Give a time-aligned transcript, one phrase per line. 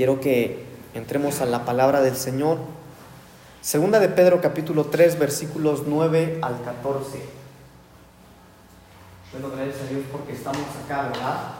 [0.00, 0.64] quiero que
[0.94, 2.56] entremos a la palabra del Señor.
[3.60, 7.20] Segunda de Pedro capítulo 3 versículos 9 al 14.
[9.30, 11.52] Bueno, gracias a Dios porque estamos acá, ¿verdad?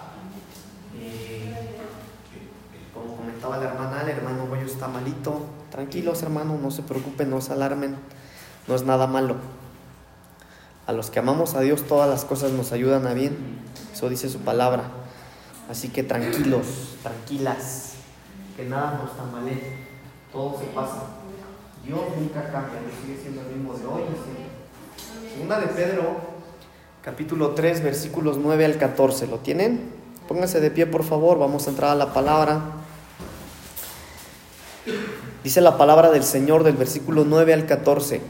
[0.99, 1.55] Eh,
[2.95, 5.43] como comentaba la hermana, el hermano Goyo está malito.
[5.71, 7.97] Tranquilos hermanos, no se preocupen, no se alarmen,
[8.67, 9.37] no es nada malo.
[10.87, 13.37] A los que amamos a Dios todas las cosas nos ayudan a bien,
[13.93, 14.85] eso dice su palabra.
[15.69, 17.90] Así que tranquilos, tranquilas,
[18.61, 19.59] que nada nos tambalee,
[20.30, 21.05] todo se pasa.
[21.82, 24.02] Dios nunca cambia, Dios sigue siendo el mismo de hoy.
[25.33, 26.16] Segunda de Pedro,
[27.00, 29.28] capítulo 3, versículos 9 al 14.
[29.28, 29.91] ¿Lo tienen?
[30.28, 32.60] Pónganse de pie, por favor, vamos a entrar a la palabra.
[35.42, 38.20] Dice la palabra del Señor del versículo 9 al 14.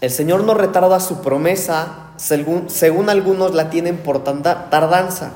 [0.00, 5.32] El Señor no retarda su promesa, según, según algunos la tienen por tardanza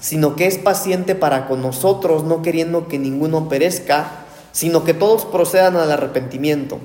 [0.00, 4.10] sino que es paciente para con nosotros, no queriendo que ninguno perezca,
[4.52, 6.78] sino que todos procedan al arrepentimiento.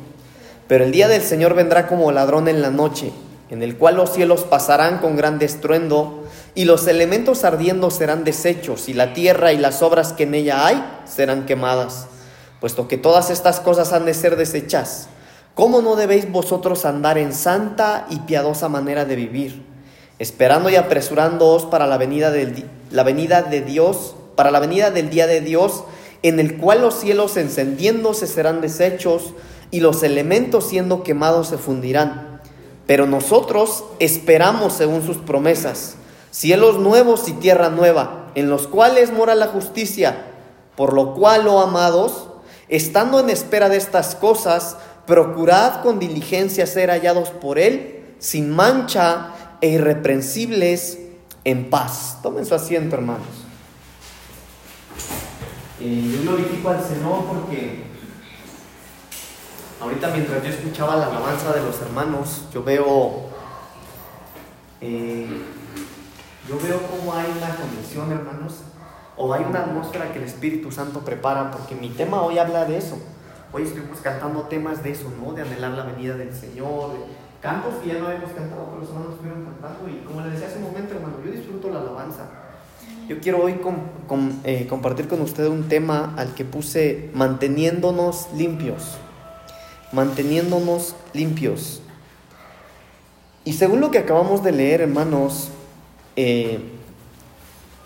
[0.68, 3.12] Pero el día del Señor vendrá como ladrón en la noche,
[3.50, 6.24] en el cual los cielos pasarán con gran estruendo,
[6.56, 10.66] y los elementos ardiendo serán deshechos, y la tierra y las obras que en ella
[10.66, 12.08] hay serán quemadas.
[12.60, 15.08] Puesto que todas estas cosas han de ser desechas,
[15.54, 19.74] ¿cómo no debéis vosotros andar en santa y piadosa manera de vivir?
[20.20, 25.10] esperando y apresurándoos para la venida, del, la venida de Dios, para la venida del
[25.10, 25.84] día de Dios,
[26.22, 29.34] en el cual los cielos encendiéndose serán deshechos
[29.72, 32.40] y los elementos siendo quemados se fundirán.
[32.86, 35.96] Pero nosotros esperamos según sus promesas,
[36.30, 40.28] cielos nuevos y tierra nueva, en los cuales mora la justicia,
[40.76, 42.28] por lo cual, oh amados,
[42.70, 44.78] estando en espera de estas cosas,
[45.08, 51.00] procurad con diligencia ser hallados por Él, sin mancha e irreprensibles
[51.44, 52.20] en paz.
[52.22, 53.28] Tomen su asiento, hermanos.
[55.80, 57.84] Eh, yo glorifico al Señor porque
[59.82, 63.30] ahorita mientras yo escuchaba la alabanza de los hermanos, yo veo,
[64.80, 65.28] eh,
[66.48, 68.60] yo veo cómo hay una conexión, hermanos,
[69.18, 72.78] o hay una atmósfera que el Espíritu Santo prepara, porque mi tema hoy habla de
[72.78, 72.98] eso.
[73.52, 75.34] Hoy estuvimos cantando temas de eso, ¿no?
[75.34, 76.92] De anhelar la venida del Señor,
[77.44, 79.90] cantos que ya no habíamos cantado, pero los hermanos estuvieron cantando.
[79.90, 82.30] Y como les decía hace un momento, hermano, yo disfruto la alabanza.
[83.08, 83.60] Yo quiero hoy
[84.46, 88.98] eh, compartir con usted un tema al que puse manteniéndonos limpios.
[89.92, 91.82] Manteniéndonos limpios.
[93.44, 95.50] Y según lo que acabamos de leer, hermanos,
[96.16, 96.62] eh,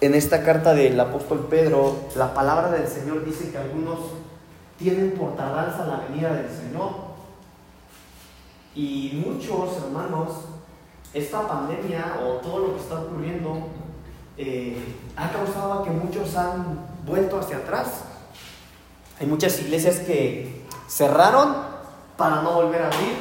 [0.02, 3.98] en esta carta del apóstol Pedro, la palabra del Señor dice que algunos
[4.78, 7.07] tienen por tardanza la venida del Señor.
[8.78, 10.34] Y muchos hermanos,
[11.12, 13.70] esta pandemia o todo lo que está ocurriendo
[14.38, 14.78] eh,
[15.16, 18.04] ha causado que muchos han vuelto hacia atrás.
[19.20, 21.56] Hay muchas iglesias que cerraron
[22.18, 23.16] para no volver a abrir.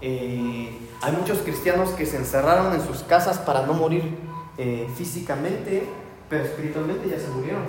[0.00, 4.18] Eh, hay muchos cristianos que se encerraron en sus casas para no morir
[4.58, 5.88] eh, físicamente,
[6.28, 7.62] pero espiritualmente ya se murieron,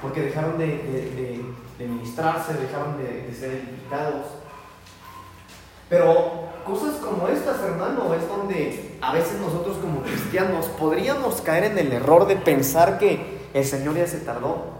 [0.00, 1.42] porque dejaron de,
[1.80, 4.37] ministrarse, dejaron de, ser edificados.
[5.88, 11.78] Pero cosas como estas, hermano, es donde a veces nosotros como cristianos podríamos caer en
[11.78, 14.78] el error de pensar que el Señor ya se tardó.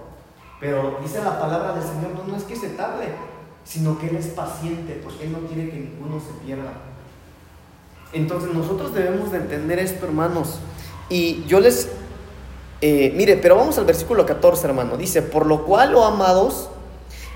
[0.61, 3.07] Pero dice la palabra del Señor, no, no es que se tarde,
[3.65, 6.73] sino que Él es paciente, porque Él no quiere que ninguno se pierda.
[8.13, 10.59] Entonces nosotros debemos de entender esto, hermanos.
[11.09, 11.89] Y yo les...
[12.81, 14.97] Eh, mire, pero vamos al versículo 14, hermano.
[14.97, 16.71] Dice, por lo cual, oh amados,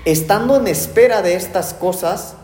[0.05, 2.35] estando en espera de estas cosas,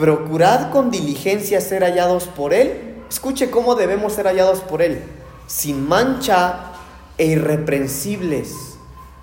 [0.00, 2.96] procurad con diligencia ser hallados por Él.
[3.10, 5.02] Escuche cómo debemos ser hallados por Él,
[5.46, 6.72] sin mancha
[7.18, 8.78] e irreprensibles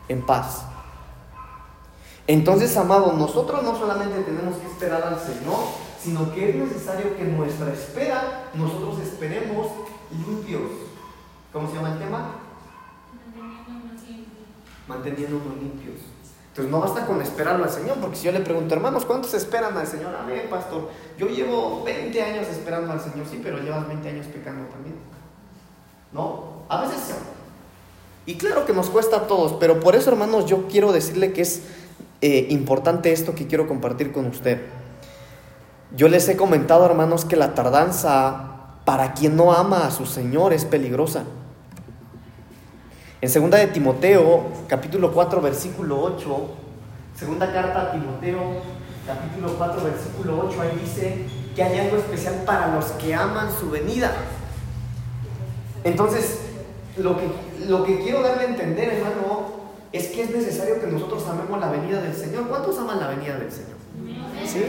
[0.07, 0.61] en paz.
[2.27, 5.57] Entonces, amados, nosotros no solamente tenemos que esperar al Señor,
[6.01, 9.67] sino que es necesario que nuestra espera nosotros esperemos
[10.11, 10.69] limpios.
[11.51, 12.35] ¿Cómo se llama el tema?
[14.87, 16.01] Manteniéndonos limpios.
[16.57, 19.77] Entonces no basta con esperarlo al Señor, porque si yo le pregunto, hermanos, ¿cuántos esperan
[19.77, 20.15] al Señor?
[20.15, 24.25] A ver, pastor, yo llevo 20 años esperando al Señor, sí, pero llevas 20 años
[24.25, 24.95] pecando también.
[26.11, 26.63] ¿No?
[26.67, 27.13] A veces...
[28.25, 31.43] Y claro que nos cuesta a todos, pero por eso, hermanos, yo quiero decirle que
[31.43, 31.61] es
[32.21, 34.59] eh, importante esto que quiero compartir con usted.
[35.95, 40.53] Yo les he comentado, hermanos, que la tardanza para quien no ama a su Señor
[40.53, 41.23] es peligrosa.
[43.19, 46.49] En segunda de Timoteo, capítulo 4, versículo 8,
[47.17, 48.61] segunda carta a Timoteo,
[49.07, 51.25] capítulo 4, versículo 8, ahí dice
[51.55, 54.11] que hay algo especial para los que aman su venida.
[55.83, 56.41] Entonces,
[56.95, 57.27] lo que,
[57.67, 59.47] lo que quiero darle a entender, hermano,
[59.91, 62.47] es que es necesario que nosotros amemos la venida del Señor.
[62.47, 63.77] ¿Cuántos aman la venida del Señor?
[64.45, 64.63] ¿Sí?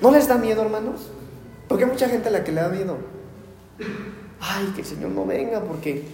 [0.00, 1.08] ¿No les da miedo, hermanos?
[1.68, 2.96] Porque hay mucha gente a la que le da miedo.
[4.40, 6.04] Ay, que el Señor no venga porque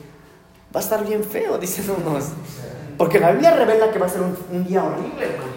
[0.75, 2.25] va a estar bien feo, dicen unos.
[2.97, 5.55] Porque la Biblia revela que va a ser un, día horrible, hermanos.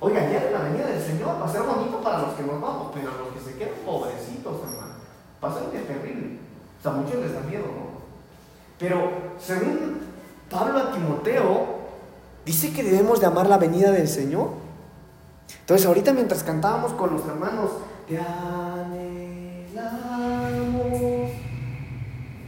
[0.00, 2.90] Oiga, ya la venida del Señor va a ser bonito para los que nos vamos,
[2.92, 4.94] pero los que se quedan pobrecitos, hermano,
[5.42, 6.38] va a ser un día terrible.
[6.78, 7.94] O sea, muchos les da miedo, ¿no?
[8.78, 9.10] Pero
[9.40, 10.00] según
[10.50, 11.66] Pablo a Timoteo,
[12.44, 14.48] dice que debemos de amar la venida del Señor.
[15.60, 17.70] Entonces ahorita mientras cantábamos con los hermanos,
[18.06, 18.18] te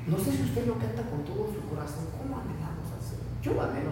[0.06, 2.06] No sé si usted lo canta con todo su corazón.
[2.18, 3.42] ¿Cómo anhelamos Señor?
[3.42, 3.90] Yo anhelo.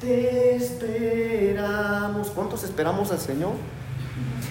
[0.00, 2.30] Te esperamos.
[2.30, 3.52] ¿Cuántos esperamos al Señor?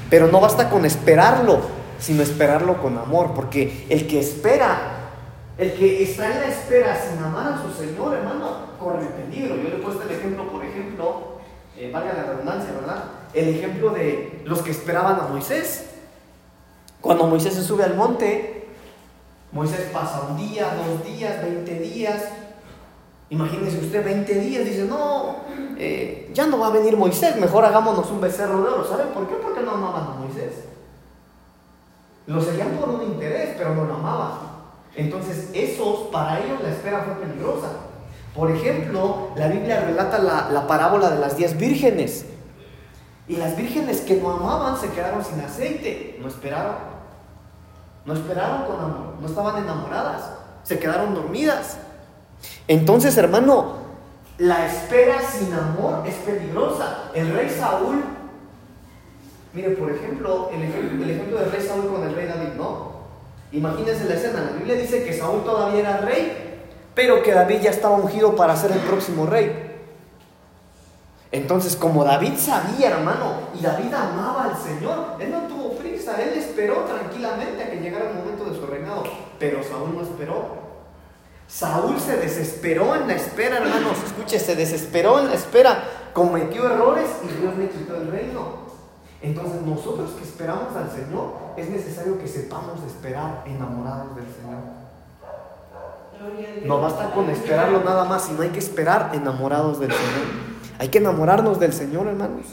[0.10, 1.60] Pero no basta con esperarlo,
[2.00, 5.02] sino esperarlo con amor, porque el que espera
[5.62, 9.56] el que está en la espera sin amar a su Señor, hermano, corre peligro.
[9.58, 11.38] Yo le he puesto el ejemplo, por ejemplo,
[11.78, 13.04] eh, valga la redundancia, ¿verdad?
[13.34, 15.86] El ejemplo de los que esperaban a Moisés.
[17.00, 18.61] Cuando Moisés se sube al monte,
[19.52, 22.24] Moisés pasa un día, dos días, veinte días.
[23.32, 25.38] Imagínese usted 20 días, dice, no,
[25.78, 28.86] eh, ya no va a venir Moisés, mejor hagámonos un becerro de oro.
[28.86, 29.36] ¿Saben por qué?
[29.36, 30.66] Porque no amaban a Moisés.
[32.28, 34.32] Lo seguían por un interés, pero no lo amaban.
[34.96, 37.70] Entonces, esos, para ellos la espera fue peligrosa.
[38.36, 42.26] Por ejemplo, la Biblia relata la, parábola de las diez vírgenes.
[43.30, 46.91] Y las vírgenes que no amaban se quedaron sin aceite, no esperaron.
[48.06, 50.32] No esperaron con amor, no estaban enamoradas,
[50.64, 51.78] se quedaron dormidas.
[52.68, 53.76] Entonces, hermano,
[54.38, 57.12] la espera sin amor es peligrosa.
[57.14, 58.04] El rey Saúl,
[59.54, 62.92] mire, por ejemplo, el ejemplo, el ejemplo del rey Saúl con el rey David, ¿no?
[63.52, 64.42] Imagínense la escena.
[64.42, 66.64] La Biblia dice que Saúl todavía era rey,
[66.96, 69.68] pero que David ya estaba ungido para ser el próximo rey.
[71.32, 75.61] Entonces, como David sabía, hermano, y David amaba al Señor, él no tuvo
[76.08, 79.04] él esperó tranquilamente a que llegara el momento de su reinado,
[79.40, 80.62] pero Saúl no esperó.
[81.48, 85.84] Saúl se desesperó en la espera, hermanos, escuche, se desesperó en la espera,
[86.14, 88.62] cometió errores y Dios le quitó el reino.
[89.22, 94.82] Entonces nosotros que esperamos al Señor, es necesario que sepamos esperar enamorados del Señor.
[96.66, 100.52] No basta con esperarlo nada más, sino hay que esperar enamorados del Señor.
[100.80, 102.46] Hay que enamorarnos del Señor, hermanos.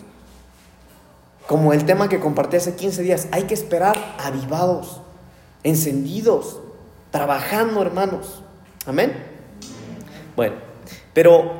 [1.48, 5.00] Como el tema que compartí hace 15 días, hay que esperar avivados,
[5.62, 6.60] encendidos,
[7.10, 8.42] trabajando, hermanos.
[8.84, 9.14] Amén.
[10.36, 10.56] Bueno,
[11.14, 11.52] pero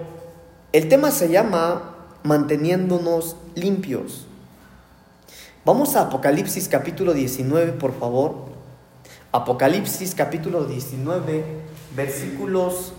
[0.75, 4.27] el tema se llama manteniéndonos limpios.
[5.65, 8.45] Vamos a Apocalipsis capítulo 19, por favor.
[9.33, 11.45] Apocalipsis capítulo 19,
[11.97, 12.93] versículos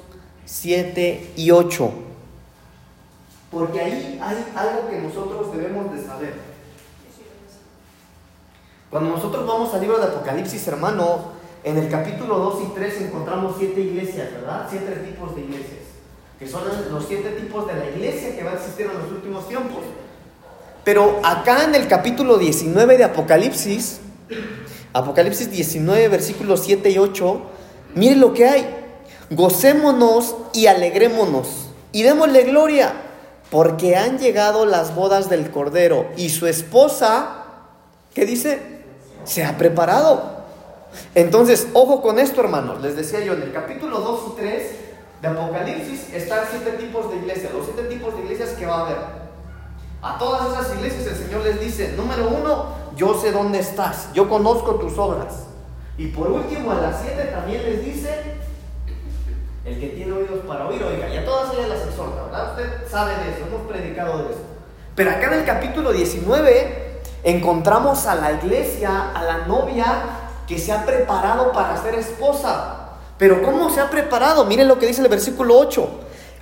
[0.45, 1.91] 7 y 8.
[3.51, 6.48] Porque ahí hay algo que nosotros debemos de saber.
[8.89, 13.55] Cuando nosotros vamos al libro de Apocalipsis, hermano, en el capítulo 2 y 3 encontramos
[13.59, 14.65] siete iglesias, ¿verdad?
[14.69, 15.79] Siete tipos de iglesias.
[16.39, 19.47] Que son los siete tipos de la iglesia que va a existir en los últimos
[19.47, 19.83] tiempos.
[20.83, 23.99] Pero acá en el capítulo 19 de Apocalipsis,
[24.93, 27.41] Apocalipsis 19, versículos 7 y 8,
[27.93, 28.75] mire lo que hay.
[29.29, 32.93] Gocémonos y alegrémonos y démosle gloria,
[33.51, 37.43] porque han llegado las bodas del Cordero y su esposa,
[38.13, 38.78] ¿qué dice?
[39.29, 40.23] Se ha preparado.
[41.13, 42.81] Entonces, ojo con esto, hermanos.
[42.81, 44.71] Les decía yo, en el capítulo 2 y 3
[45.21, 48.85] de Apocalipsis están siete tipos de iglesias, los siete tipos de iglesias que va a
[48.87, 48.97] haber.
[50.01, 54.27] A todas esas iglesias el Señor les dice, número uno, yo sé dónde estás, yo
[54.27, 55.43] conozco tus obras.
[55.95, 58.09] Y por último, a las siete también les dice,
[59.63, 62.49] el que tiene oídos para oír, oiga, y a todas ellas las exhorta, ¿verdad?
[62.57, 64.41] Usted sabe de eso, hemos predicado de eso.
[64.95, 66.88] Pero acá en el capítulo 19
[67.23, 69.85] encontramos a la iglesia, a la novia
[70.47, 72.75] que se ha preparado para ser esposa.
[73.17, 74.45] Pero ¿cómo se ha preparado?
[74.45, 75.89] Miren lo que dice el versículo 8.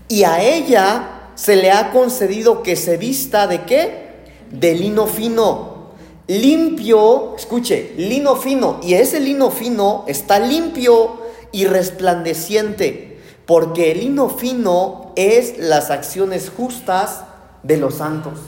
[0.08, 4.08] Y a ella se le ha concedido que se vista de qué?
[4.50, 5.92] De lino fino,
[6.28, 14.30] limpio, escuche, lino fino, y ese lino fino está limpio y resplandeciente, porque el lino
[14.30, 17.24] fino es las acciones justas
[17.64, 18.40] de los santos.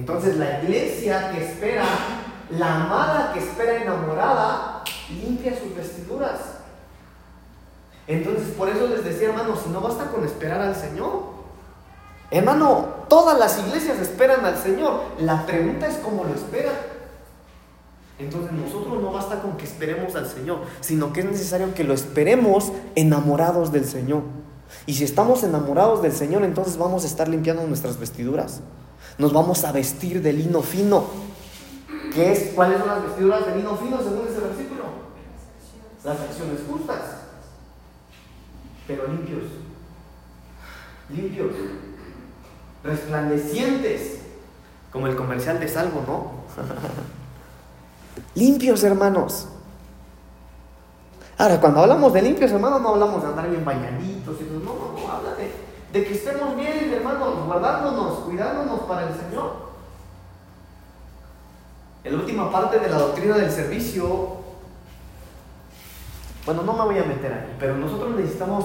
[0.00, 1.84] Entonces la iglesia que espera,
[2.48, 6.38] la amada que espera enamorada, limpia sus vestiduras.
[8.06, 11.38] Entonces por eso les decía hermanos, si no basta con esperar al Señor,
[12.32, 15.00] Hermano, todas las iglesias esperan al Señor.
[15.18, 16.76] La pregunta es cómo lo esperan.
[18.20, 21.92] Entonces nosotros no basta con que esperemos al Señor, sino que es necesario que lo
[21.92, 24.22] esperemos enamorados del Señor.
[24.86, 28.60] Y si estamos enamorados del Señor, entonces vamos a estar limpiando nuestras vestiduras.
[29.20, 31.04] Nos vamos a vestir de lino fino.
[32.14, 32.54] ¿Qué es?
[32.54, 34.84] ¿Cuáles son las vestiduras de lino fino según ese versículo?
[36.02, 37.02] Las acciones justas.
[38.86, 39.42] Pero limpios.
[41.10, 41.52] Limpios.
[42.82, 44.20] Resplandecientes.
[44.90, 46.64] Como el comercial de Salvo, ¿no?
[48.34, 49.48] limpios, hermanos.
[51.36, 54.19] Ahora, cuando hablamos de limpios, hermanos, no hablamos de andar bien bañaditos
[55.92, 59.70] de, que estemos bien, hermanos, guardándonos, cuidándonos para el Señor.
[62.02, 64.36] En la última parte de la doctrina del servicio,
[66.46, 68.64] bueno, no me voy a meter ahí, pero nosotros necesitamos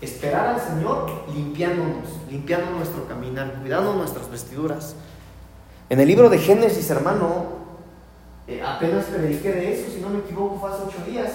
[0.00, 4.94] esperar al Señor limpiándonos, limpiando nuestro caminar, cuidando nuestras vestiduras.
[5.88, 7.66] En el libro de Génesis, hermano,
[8.48, 11.32] eh, apenas prediqué de eso, si no me equivoco, fue hace ocho días.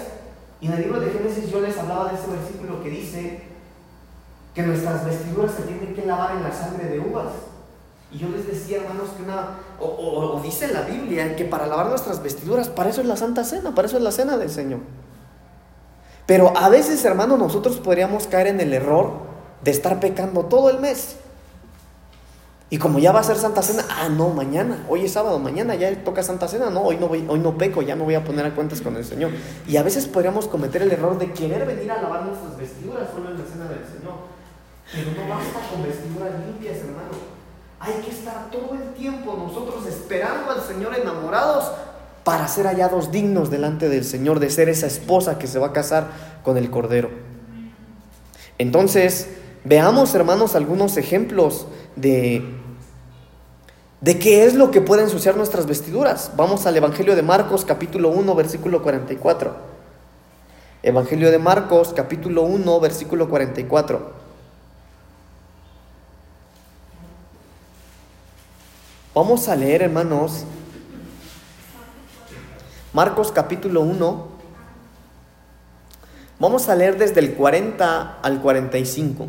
[0.60, 3.51] Y en el libro de Génesis yo les hablaba de ese versículo que dice
[4.54, 7.32] que nuestras vestiduras se tienen que lavar en la sangre de uvas.
[8.12, 12.22] Y yo les decía, hermanos, que una, o, dice la Biblia, que para lavar nuestras
[12.22, 14.80] vestiduras, para eso es la Santa Cena, para eso es la Cena del Señor.
[16.26, 19.12] Pero a veces, hermanos, nosotros podríamos caer en el error
[19.64, 21.16] de estar pecando todo el mes.
[22.68, 25.74] Y como ya va a ser Santa Cena, ah, no, mañana, hoy es sábado, mañana
[25.74, 28.24] ya toca Santa Cena, no, hoy no, voy, hoy no peco, ya no voy a
[28.24, 29.30] poner a cuentas con el Señor.
[29.66, 33.30] Y a veces podríamos cometer el error de querer venir a lavar nuestras vestiduras solo
[33.30, 34.31] en la Cena del Señor.
[34.92, 37.32] Pero no basta con vestiduras limpias, hermano.
[37.80, 41.72] Hay que estar todo el tiempo nosotros esperando al Señor enamorados
[42.24, 45.72] para ser hallados dignos delante del Señor, de ser esa esposa que se va a
[45.72, 46.08] casar
[46.44, 47.10] con el Cordero.
[48.58, 49.28] Entonces,
[49.64, 52.60] veamos, hermanos, algunos ejemplos de
[54.02, 56.32] de qué es lo que puede ensuciar nuestras vestiduras.
[56.36, 59.54] Vamos al Evangelio de Marcos capítulo 1 versículo 44.
[60.82, 64.21] Evangelio de Marcos capítulo 1 versículo 44.
[69.14, 70.44] Vamos a leer, hermanos,
[72.94, 74.26] Marcos capítulo 1.
[76.38, 79.26] Vamos a leer desde el 40 al 45.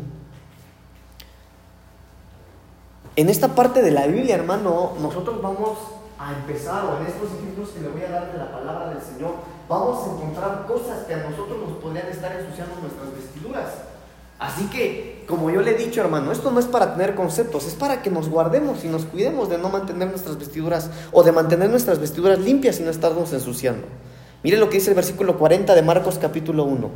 [3.16, 5.76] En esta parte de la Biblia, hermano, nosotros vamos
[6.18, 9.02] a empezar, o en estos ejemplos que le voy a dar de la palabra del
[9.02, 9.34] Señor,
[9.68, 13.93] vamos a encontrar cosas que a nosotros nos podrían estar ensuciando nuestras vestiduras.
[14.44, 17.74] Así que, como yo le he dicho, hermano, esto no es para tener conceptos, es
[17.74, 21.70] para que nos guardemos y nos cuidemos de no mantener nuestras vestiduras o de mantener
[21.70, 23.86] nuestras vestiduras limpias y no estarnos ensuciando.
[24.42, 26.90] Mire lo que dice el versículo 40 de Marcos capítulo 1.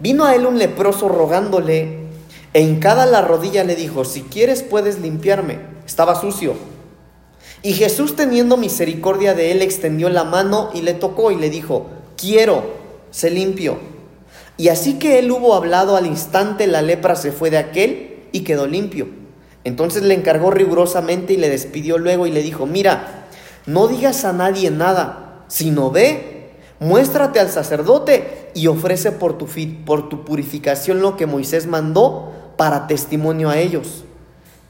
[0.00, 2.02] Vino a él un leproso rogándole
[2.54, 5.60] en cada la rodilla le dijo, si quieres puedes limpiarme.
[5.86, 6.54] Estaba sucio.
[7.62, 11.86] Y Jesús teniendo misericordia de él, extendió la mano y le tocó y le dijo,
[12.16, 12.64] quiero,
[13.12, 13.91] se limpio.
[14.62, 18.42] Y así que él hubo hablado al instante, la lepra se fue de aquel y
[18.42, 19.08] quedó limpio.
[19.64, 23.26] Entonces le encargó rigurosamente y le despidió luego y le dijo, mira,
[23.66, 29.48] no digas a nadie nada, sino ve, muéstrate al sacerdote y ofrece por tu,
[29.84, 34.04] por tu purificación lo que Moisés mandó para testimonio a ellos.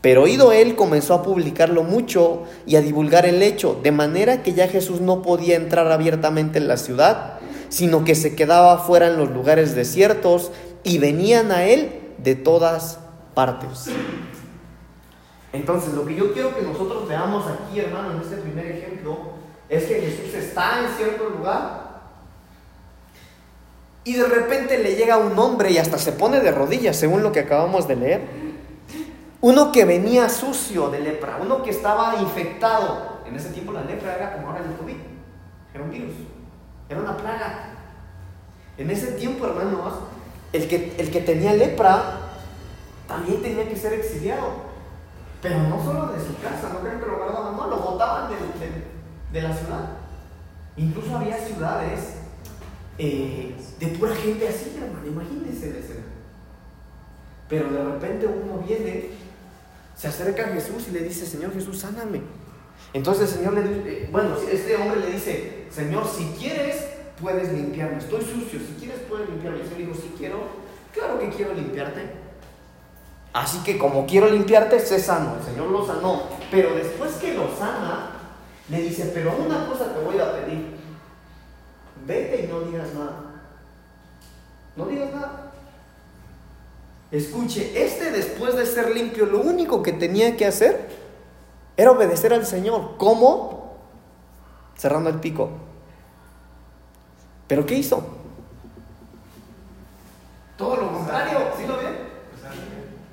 [0.01, 4.55] Pero oído él comenzó a publicarlo mucho y a divulgar el hecho, de manera que
[4.55, 7.42] ya Jesús no podía entrar abiertamente en la ciudad,
[7.73, 10.52] sino que se quedaba fuera en los lugares desiertos
[10.85, 12.99] y venían a él de todas
[13.33, 13.87] partes.
[15.55, 19.17] Entonces, lo que yo quiero que nosotros veamos aquí, hermano, en este primer ejemplo,
[19.71, 22.02] es que Jesús está en cierto lugar
[24.05, 27.33] y de repente le llega un hombre y hasta se pone de rodillas, según lo
[27.33, 28.21] que acabamos de leer.
[29.41, 33.23] Uno que venía sucio de lepra, uno que estaba infectado.
[33.25, 34.97] En ese tiempo la lepra era como ahora el COVID,
[35.73, 36.12] era un virus,
[36.89, 37.71] era una plaga.
[38.77, 39.95] En ese tiempo, hermanos,
[40.53, 42.21] el que, el que tenía lepra
[43.07, 44.73] también tenía que ser exiliado.
[45.41, 48.37] Pero no solo de su casa, no creen que lo guardaban, no, lo botaban de,
[49.33, 49.89] de la ciudad.
[50.77, 52.23] Incluso había ciudades
[52.99, 55.97] eh, de pura gente así, hermano, imagínense de ese.
[57.49, 59.11] Pero de repente uno viene,
[59.97, 62.23] se acerca a Jesús y le dice, Señor Jesús, sáname.
[62.93, 66.85] Entonces el Señor le dice, eh, bueno, este hombre le dice, Señor, si quieres,
[67.21, 67.99] puedes limpiarme.
[67.99, 69.61] Estoy sucio, si quieres, puedes limpiarme.
[69.61, 70.38] Y yo le digo, si quiero,
[70.93, 72.02] claro que quiero limpiarte.
[73.33, 75.37] Así que como quiero limpiarte, sé sano.
[75.38, 76.23] El Señor lo sanó.
[76.50, 78.11] Pero después que lo sana,
[78.69, 80.83] le dice, pero una cosa te voy a pedir
[82.07, 83.25] vete y no digas nada.
[84.76, 85.52] No digas nada.
[87.11, 90.88] Escuche, este después de ser limpio, lo único que tenía que hacer
[91.76, 92.97] era obedecer al Señor.
[92.97, 93.62] ¿Cómo?
[94.76, 95.50] cerrando el pico.
[97.49, 98.02] ¿Pero qué hizo?
[100.57, 101.97] Todo lo contrario, ¿sí lo ven?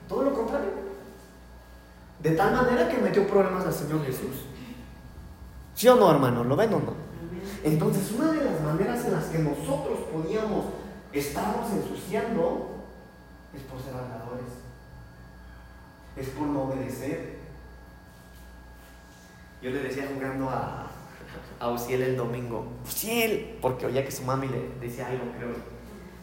[0.08, 0.70] Todo lo contrario.
[2.22, 4.46] De tal manera que metió problemas al Señor Jesús.
[5.76, 6.44] ¿Sí o no, hermano?
[6.44, 6.94] ¿Lo ven o no?
[7.64, 10.66] Entonces, una de las maneras en las que nosotros podíamos
[11.12, 12.68] estarnos ensuciando
[13.54, 14.46] es por ser habladores,
[16.16, 17.40] es por no obedecer.
[19.62, 20.89] Yo le decía jugando a,
[21.60, 25.56] a Uciel el domingo, Uciel, porque oía que su mami le decía algo, creo.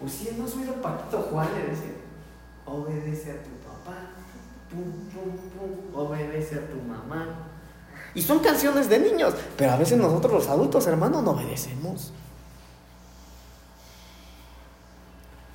[0.01, 1.93] Uciel, no soy el patito Juan, le decía,
[2.65, 3.97] obedece a tu papá,
[4.71, 7.49] pum, pum, pum, obedece a tu mamá.
[8.15, 12.13] Y son canciones de niños, pero a veces nosotros los adultos, hermanos, no obedecemos.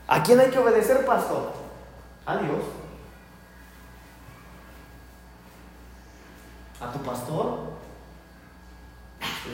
[0.07, 1.53] ¿A quién hay que obedecer, pastor?
[2.25, 2.63] A Dios.
[6.81, 7.59] ¿A tu pastor?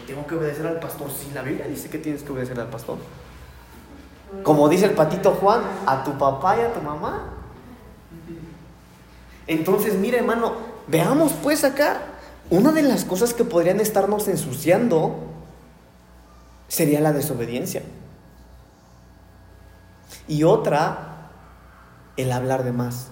[0.06, 1.10] Tengo que obedecer al pastor.
[1.10, 2.98] Sí, la Biblia dice que tienes que obedecer al pastor.
[4.44, 7.34] Como dice el patito Juan, a tu papá y a tu mamá.
[9.48, 10.54] Entonces, mire hermano,
[10.88, 12.02] veamos pues acá,
[12.50, 15.16] una de las cosas que podrían estarnos ensuciando
[16.68, 17.82] sería la desobediencia.
[20.28, 21.30] Y otra,
[22.18, 23.08] el hablar de más.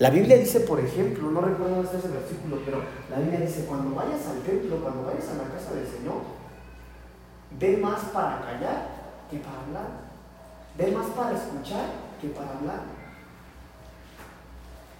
[0.00, 3.66] La Biblia dice, por ejemplo, no recuerdo dónde está ese versículo, pero la Biblia dice,
[3.66, 6.22] cuando vayas al templo, cuando vayas a la casa del Señor,
[7.58, 8.88] ve más para callar
[9.30, 10.10] que para hablar.
[10.78, 11.84] Ve más para escuchar
[12.18, 12.80] que para hablar.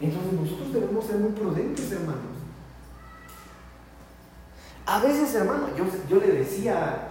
[0.01, 2.37] Entonces nosotros debemos ser muy prudentes, hermanos.
[4.85, 7.10] A veces, hermano, yo, yo le decía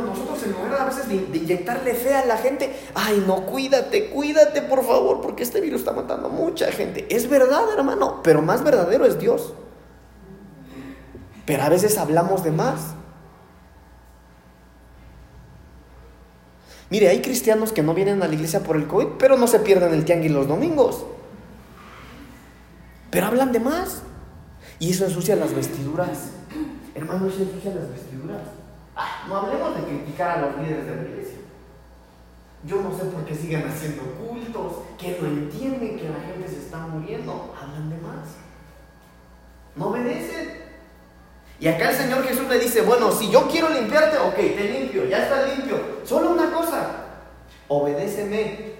[0.00, 4.62] Nosotros en lugar a veces de, inyectarle fe a la gente, ay, no, cuídate, cuídate
[4.62, 7.06] por favor, porque este virus está matando a mucha gente.
[7.14, 9.52] Es verdad, hermano, pero más verdadero es Dios.
[11.44, 12.94] Pero a veces hablamos de más.
[16.90, 19.58] Mire, hay cristianos que no vienen a la iglesia por el COVID, pero no se
[19.60, 21.04] pierden el tianguis los domingos.
[23.10, 24.02] Pero hablan de más.
[24.78, 26.30] Y eso ensucia las vestiduras.
[26.94, 28.61] Hermano, eso ensucia las vestiduras.
[29.28, 31.38] No hablemos de criticar a los líderes de la iglesia.
[32.64, 36.58] Yo no sé por qué siguen haciendo cultos, que no entienden que la gente se
[36.58, 37.54] está muriendo.
[37.60, 38.28] Hablan de más.
[39.74, 40.62] No obedecen.
[41.58, 45.06] Y acá el Señor Jesús le dice, bueno, si yo quiero limpiarte, ok, te limpio,
[45.06, 45.78] ya está limpio.
[46.04, 46.88] Solo una cosa,
[47.68, 48.72] obedéceme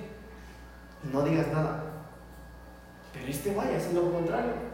[1.10, 1.82] no digas nada.
[3.12, 4.71] Pero este vaya hacer lo contrario.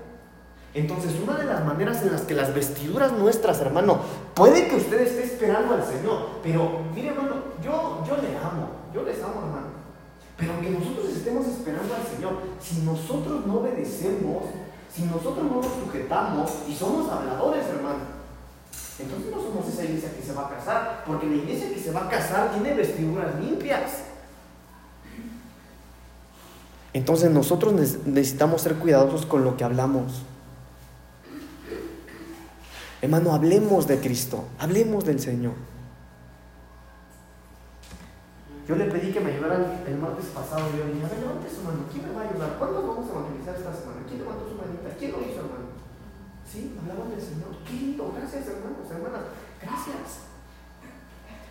[0.75, 4.01] Entonces, una de las maneras en las que las vestiduras nuestras, hermano,
[4.35, 9.03] puede que usted esté esperando al Señor, pero mire, hermano, yo, yo le amo, yo
[9.03, 9.79] les amo, hermano.
[10.37, 14.45] Pero aunque nosotros estemos esperando al Señor, si nosotros no obedecemos,
[14.95, 18.19] si nosotros no nos sujetamos y somos habladores, hermano,
[19.01, 21.93] entonces no somos esa iglesia que se va a casar, porque la iglesia que se
[21.93, 24.03] va a casar tiene vestiduras limpias.
[26.93, 30.23] Entonces nosotros necesitamos ser cuidadosos con lo que hablamos.
[33.01, 35.55] Hermano, hablemos de Cristo, hablemos del Señor.
[38.69, 40.69] Yo le pedí que me ayudaran el martes pasado.
[40.77, 41.89] Yo le dije, a ver, levante su mano.
[41.91, 42.59] ¿Quién me va a ayudar?
[42.59, 44.05] ¿Cuándo vamos a evangelizar esta semana?
[44.07, 44.93] ¿Quién levantó su manita?
[44.99, 45.73] ¿Quién lo hizo, hermano?
[46.45, 47.49] Sí, hablaban del Señor.
[47.65, 48.13] Qué lindo.
[48.15, 49.25] Gracias, hermanos, hermanas.
[49.63, 50.29] Gracias.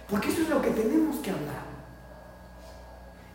[0.10, 1.66] Porque eso es lo que tenemos que hablar.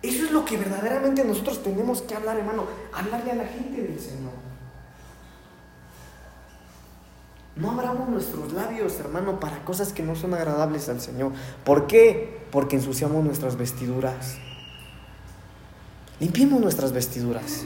[0.02, 2.66] Eso es lo que verdaderamente nosotros tenemos que hablar, hermano.
[2.92, 4.51] Hablarle a la gente del Señor.
[7.56, 11.32] No abramos nuestros labios, hermano, para cosas que no son agradables al Señor.
[11.64, 12.40] ¿Por qué?
[12.50, 14.38] Porque ensuciamos nuestras vestiduras.
[16.18, 17.64] Limpiemos nuestras vestiduras.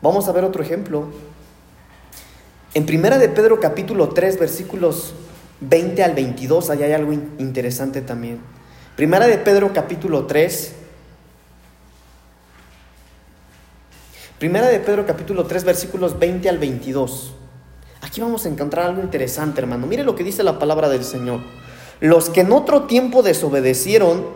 [0.00, 1.08] Vamos a ver otro ejemplo.
[2.72, 5.14] En Primera de Pedro capítulo 3 versículos
[5.60, 8.40] 20 al 22, ahí hay algo interesante también.
[8.96, 10.74] Primera de Pedro capítulo 3
[14.38, 17.34] Primera de Pedro capítulo 3 versículos 20 al 22.
[18.06, 19.88] Aquí vamos a encontrar algo interesante, hermano.
[19.88, 21.40] Mire lo que dice la palabra del Señor.
[21.98, 24.26] Los que en otro tiempo desobedecieron,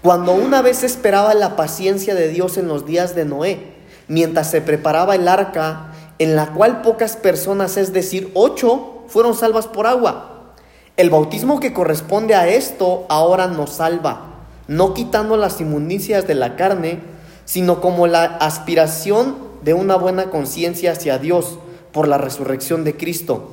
[0.00, 3.74] cuando una vez esperaba la paciencia de Dios en los días de Noé,
[4.08, 9.66] mientras se preparaba el arca, en la cual pocas personas, es decir, ocho, fueron salvas
[9.66, 10.54] por agua.
[10.96, 16.56] El bautismo que corresponde a esto ahora nos salva, no quitando las inmundicias de la
[16.56, 17.00] carne,
[17.44, 21.58] sino como la aspiración de una buena conciencia hacia Dios
[21.92, 23.50] por la resurrección de Cristo,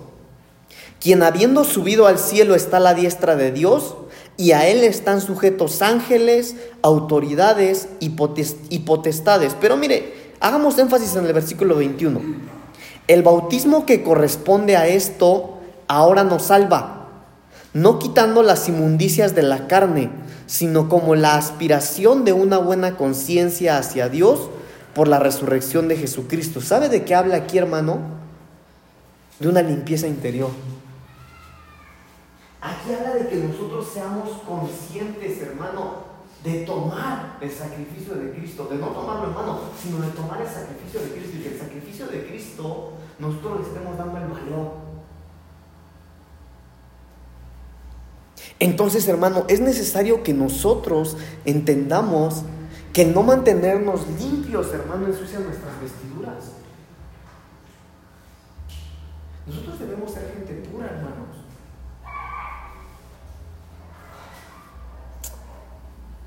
[1.00, 3.96] quien habiendo subido al cielo está a la diestra de Dios,
[4.38, 8.10] y a él están sujetos ángeles, autoridades y
[8.80, 9.56] potestades.
[9.60, 12.22] Pero mire, hagamos énfasis en el versículo 21.
[13.08, 17.08] El bautismo que corresponde a esto ahora nos salva,
[17.74, 20.12] no quitando las inmundicias de la carne,
[20.46, 24.50] sino como la aspiración de una buena conciencia hacia Dios
[24.94, 26.62] por la resurrección de Jesucristo.
[26.62, 28.27] ¿Sabe de qué habla aquí, hermano?
[29.40, 30.50] De una limpieza interior.
[32.62, 36.08] Aquí habla de que nosotros seamos conscientes, hermano,
[36.44, 41.02] de tomar el sacrificio de Cristo, de no tomarlo, hermano, sino de tomar el sacrificio
[41.02, 44.88] de Cristo y que el sacrificio de Cristo nosotros le estemos dando el valor.
[48.60, 52.44] Entonces, hermano, es necesario que nosotros entendamos
[52.92, 56.07] que no mantenernos limpios, hermano, ensucia nuestras vestiduras.
[59.48, 61.38] Nosotros debemos ser gente pura, hermanos.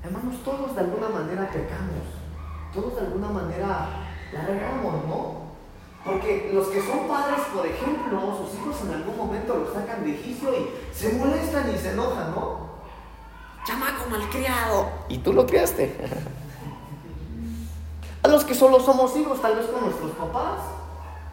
[0.03, 2.01] Hermanos, todos de alguna manera pecamos.
[2.73, 3.89] Todos de alguna manera
[4.33, 5.41] la regamos, ¿no?
[6.03, 10.17] Porque los que son padres, por ejemplo, sus hijos en algún momento los sacan de
[10.17, 12.71] juicio y se molestan y se enojan, ¿no?
[13.65, 14.89] Chamaco malcriado.
[15.09, 15.95] Y tú lo criaste.
[18.23, 20.59] A los que solo somos hijos, tal vez con nuestros papás,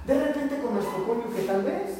[0.08, 1.98] de repente con nuestro cónyuge, tal vez,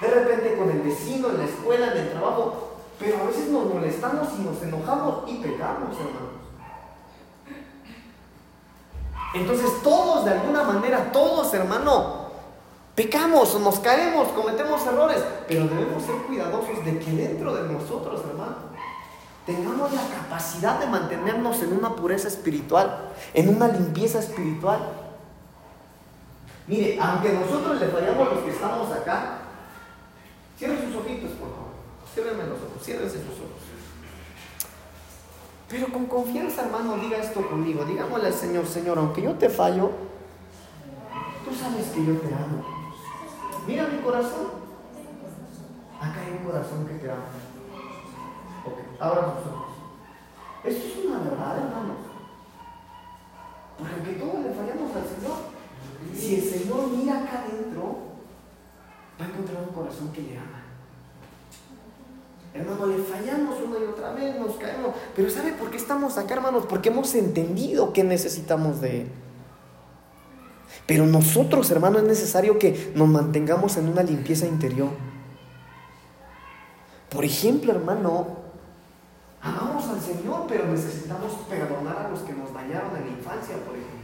[0.00, 3.66] de repente con el vecino, en la escuela, en el trabajo, pero a veces nos
[3.66, 6.38] molestamos y nos enojamos y pecamos, hermanos.
[9.34, 12.28] Entonces todos, de alguna manera, todos, hermano,
[12.94, 18.56] pecamos, nos caemos, cometemos errores, pero debemos ser cuidadosos de que dentro de nosotros, hermano,
[19.44, 25.07] tengamos la capacidad de mantenernos en una pureza espiritual, en una limpieza espiritual.
[26.68, 29.38] Mire, aunque nosotros le fallamos los que estamos acá,
[30.58, 31.68] cierren sus ojitos, por favor.
[32.12, 33.62] Cierrenme los ojos, cierrense sus ojos.
[35.68, 37.84] Pero con confianza, hermano, diga esto conmigo.
[37.86, 39.90] Digámosle al Señor, Señor, aunque yo te fallo,
[41.44, 42.64] tú sabes que yo te amo.
[43.66, 44.68] Mira mi corazón.
[46.00, 47.24] Acá hay un corazón que te ama.
[49.00, 49.68] Abra sus ojos.
[50.64, 51.96] Esto es una verdad, hermanos.
[53.78, 55.57] Porque aunque todos le fallamos al Señor,
[56.16, 57.98] si el Señor mira acá adentro,
[59.20, 60.62] va a encontrar un corazón que le ama.
[62.54, 64.94] Hermano, le fallamos una y otra vez, nos caemos.
[65.14, 66.64] Pero ¿sabe por qué estamos acá, hermanos?
[66.68, 69.08] Porque hemos entendido que necesitamos de Él.
[70.86, 74.90] Pero nosotros, hermano, es necesario que nos mantengamos en una limpieza interior.
[77.10, 78.48] Por ejemplo, hermano,
[79.40, 83.76] Amamos al Señor, pero necesitamos perdonar a los que nos dañaron en la infancia, por
[83.76, 83.97] ejemplo.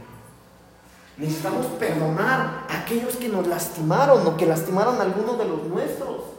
[1.17, 6.35] Necesitamos perdonar a aquellos que nos lastimaron o que lastimaron a algunos de los nuestros.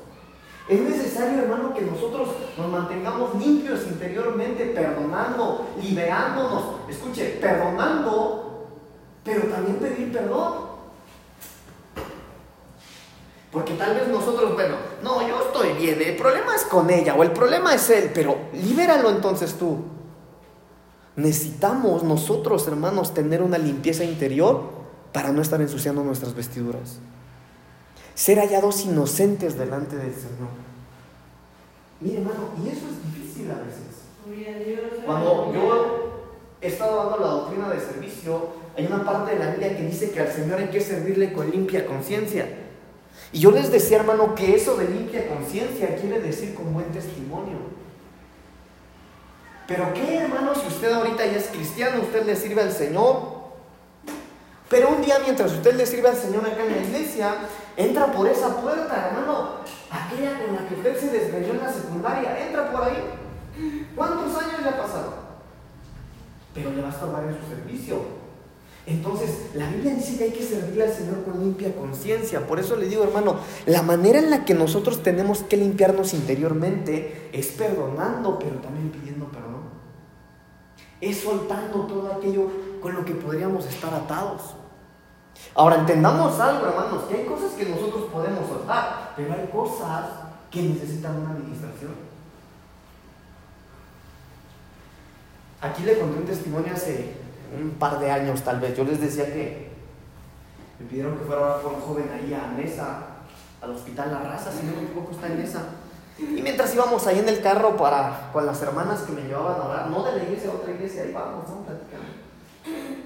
[0.69, 6.65] Es necesario, hermano, que nosotros nos mantengamos limpios interiormente, perdonando, liberándonos.
[6.91, 8.67] Escuche, perdonando,
[9.25, 10.67] pero también pedir perdón.
[13.51, 17.23] Porque tal vez nosotros, bueno, no, yo estoy bien, el problema es con ella o
[17.23, 19.96] el problema es él, pero libéralo entonces tú.
[21.17, 24.77] Necesitamos nosotros, hermanos, tener una limpieza interior
[25.13, 26.99] para no estar ensuciando nuestras vestiduras.
[28.15, 30.49] Ser hallados inocentes delante del Señor.
[32.01, 33.97] Mire, hermano, y eso es difícil a veces.
[35.07, 36.27] Cuando yo
[36.61, 40.11] he estado dando la doctrina de servicio, hay una parte de la Biblia que dice
[40.11, 42.47] que al Señor hay que servirle con limpia conciencia.
[43.33, 47.57] Y yo les decía, hermano, que eso de limpia conciencia quiere decir con buen testimonio.
[49.67, 53.37] Pero qué, hermano, si usted ahorita ya es cristiano, usted le sirve al Señor.
[54.69, 57.35] Pero un día mientras usted le sirve al Señor acá en la iglesia,
[57.77, 62.47] entra por esa puerta, hermano, aquella con la que usted se desgreñó en la secundaria,
[62.47, 62.97] entra por ahí.
[63.95, 65.15] ¿Cuántos años le ha pasado?
[66.55, 68.27] Pero le va a estorbar en su servicio.
[68.87, 72.47] Entonces, la Biblia dice que hay que servirle al Señor con limpia conciencia.
[72.47, 77.29] Por eso le digo, hermano, la manera en la que nosotros tenemos que limpiarnos interiormente
[77.33, 79.56] es perdonando, pero también pidiendo perdón.
[81.01, 82.49] Es soltando todo aquello
[82.81, 84.55] con lo que podríamos estar atados.
[85.55, 90.07] Ahora, entendamos algo, hermanos, que hay cosas que nosotros podemos soltar, pero hay cosas
[90.51, 91.93] que necesitan una administración.
[95.61, 97.15] Aquí le conté un testimonio hace
[97.59, 99.71] un par de años tal vez, yo les decía que
[100.79, 102.99] me pidieron que fuera con un joven ahí a Nesa,
[103.63, 105.63] al hospital La Raza, si no me equivoco está en Nesa.
[106.19, 109.65] Y mientras íbamos ahí en el carro para, con las hermanas que me llevaban a
[109.65, 112.07] orar, no de la iglesia a otra iglesia, ahí vamos, vamos platicando.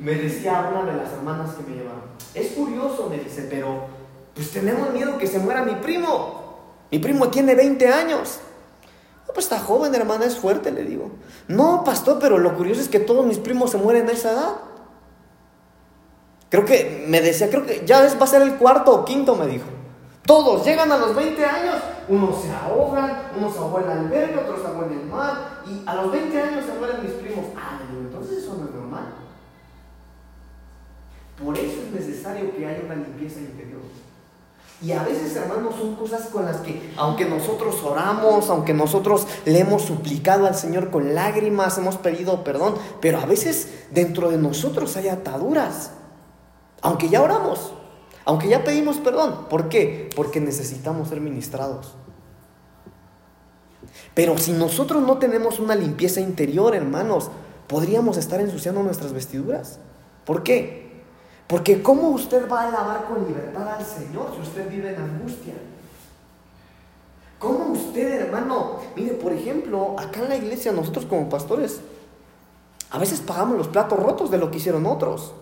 [0.01, 2.03] Me decía una de las hermanas que me llevaban,
[2.35, 3.87] es curioso, me dice, pero
[4.35, 6.41] pues tenemos miedo que se muera mi primo.
[6.91, 8.41] Mi primo tiene 20 años
[9.33, 11.11] pues está joven, hermana, es fuerte, le digo.
[11.49, 14.57] No, pastor, pero lo curioso es que todos mis primos se mueren a esa edad.
[16.49, 19.47] Creo que, me decía, creo que ya va a ser el cuarto o quinto, me
[19.47, 19.67] dijo.
[20.27, 21.77] Todos llegan a los 20 años,
[22.09, 25.63] unos se ahogan, unos se ahogan en el albergue, otros se ahogan en el mar,
[25.67, 27.47] y a los 20 años se mueren mis primos.
[27.57, 29.15] Ah, entonces eso no es normal.
[31.43, 33.81] Por eso es necesario que haya una limpieza interior.
[34.83, 39.61] Y a veces, hermanos, son cosas con las que, aunque nosotros oramos, aunque nosotros le
[39.61, 44.97] hemos suplicado al Señor con lágrimas, hemos pedido perdón, pero a veces dentro de nosotros
[44.97, 45.93] hay ataduras.
[46.81, 47.75] Aunque ya oramos,
[48.25, 49.47] aunque ya pedimos perdón.
[49.49, 50.11] ¿Por qué?
[50.15, 51.95] Porque necesitamos ser ministrados.
[54.15, 57.31] Pero si nosotros no tenemos una limpieza interior, hermanos,
[57.67, 59.79] podríamos estar ensuciando nuestras vestiduras.
[60.25, 61.03] ¿Por qué?
[61.47, 65.55] Porque ¿cómo usted va a alabar con libertad al Señor si usted vive en angustia?
[67.39, 68.77] ¿Cómo usted, hermano?
[68.95, 71.81] Mire, por ejemplo, acá en la iglesia nosotros como pastores,
[72.91, 75.33] a veces pagamos los platos rotos de lo que hicieron otros.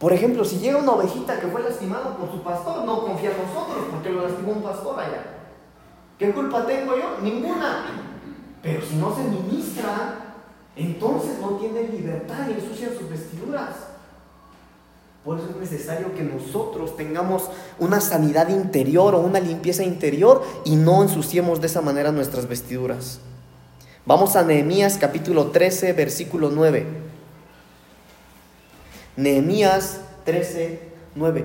[0.00, 3.36] Por ejemplo, si llega una ovejita que fue lastimada por su pastor, no confía en
[3.36, 5.24] nosotros porque lo lastimó un pastor allá.
[6.18, 7.18] ¿Qué culpa tengo yo?
[7.22, 7.84] Ninguna.
[8.62, 10.36] Pero si no se ministra,
[10.74, 13.76] entonces no tiene libertad y ensucian sus vestiduras.
[15.22, 20.76] Por eso es necesario que nosotros tengamos una sanidad interior o una limpieza interior y
[20.76, 23.20] no ensuciemos de esa manera nuestras vestiduras.
[24.06, 27.09] Vamos a Nehemías capítulo 13, versículo 9.
[29.20, 30.80] Nehemías 13,
[31.14, 31.44] 9.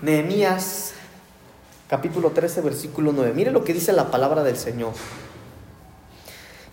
[0.00, 0.94] Nehemías
[1.88, 3.32] capítulo 13, versículo 9.
[3.32, 4.94] Mire lo que dice la palabra del Señor.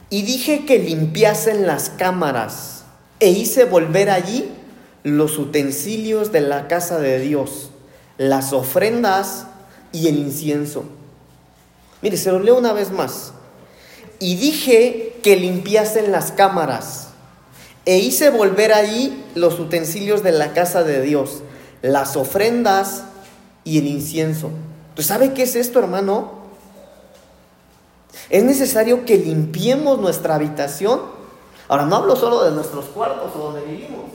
[0.09, 2.83] Y dije que limpiasen las cámaras
[3.19, 4.51] e hice volver allí
[5.03, 7.69] los utensilios de la casa de Dios,
[8.17, 9.45] las ofrendas
[9.91, 10.97] y el incienso.
[12.01, 13.33] Mire, se lo leo una vez más.
[14.19, 17.09] Y dije que limpiasen las cámaras
[17.85, 21.41] e hice volver allí los utensilios de la casa de Dios,
[21.81, 23.03] las ofrendas
[23.63, 24.51] y el incienso.
[24.95, 26.39] Pues ¿sabe qué es esto, hermano?
[28.29, 31.01] Es necesario que limpiemos nuestra habitación.
[31.67, 34.05] Ahora, no hablo solo de nuestros cuartos o donde vivimos,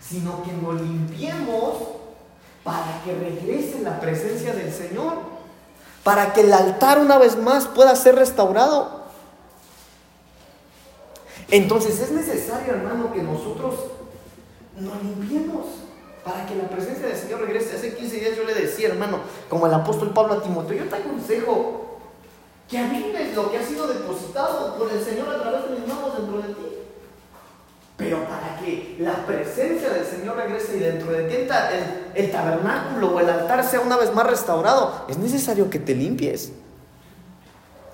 [0.00, 1.74] sino que nos limpiemos
[2.62, 5.18] para que regrese la presencia del Señor,
[6.04, 9.02] para que el altar una vez más pueda ser restaurado.
[11.50, 13.74] Entonces es necesario, hermano, que nosotros
[14.78, 15.66] nos limpiemos
[16.24, 17.76] para que la presencia del Señor regrese.
[17.76, 20.96] Hace 15 días yo le decía, hermano, como el apóstol Pablo a Timoteo, yo te
[20.96, 21.98] aconsejo
[22.68, 26.16] que avives lo que ha sido depositado por el Señor a través de mis manos
[26.16, 26.78] dentro de ti.
[28.04, 31.36] Pero para que la presencia del Señor regrese y dentro de ti
[32.14, 36.52] el, tabernáculo o el altar sea una vez más restaurado, es necesario que te limpies.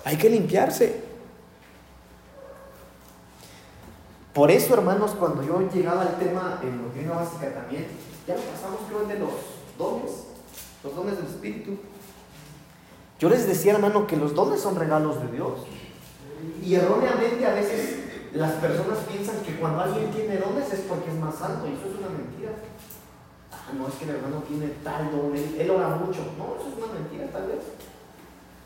[0.03, 1.01] Hay que limpiarse.
[4.33, 7.87] Por eso, hermanos, cuando yo llegaba al tema en doctrina básica también,
[8.27, 9.31] ya lo pasamos creo de los
[9.77, 10.11] dones,
[10.83, 11.77] los dones del Espíritu.
[13.17, 15.61] Yo les decía, hermano, que los dones son regalos de Dios.
[16.61, 21.17] Y erróneamente a veces las personas piensan que cuando alguien tiene dones es porque es
[21.17, 22.51] más santo, y eso es una mentira.
[23.51, 26.19] Ah, no es que el hermano tiene tal don, él, ora mucho.
[26.37, 27.59] No, eso es una mentira, tal vez.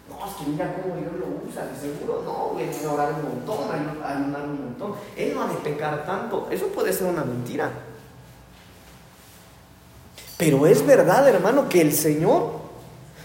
[0.07, 3.23] No, es que mira cómo Dios lo usa, de seguro no, voy a orar un
[3.23, 3.71] montón,
[4.03, 4.93] a ayunar un montón.
[5.17, 6.47] Él no ha de pecar tanto.
[6.51, 7.71] Eso puede ser una mentira.
[10.37, 12.51] Pero es verdad, hermano, que el Señor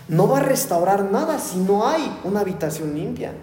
[0.08, 3.34] no va a restaurar nada si no hay una habitación limpia.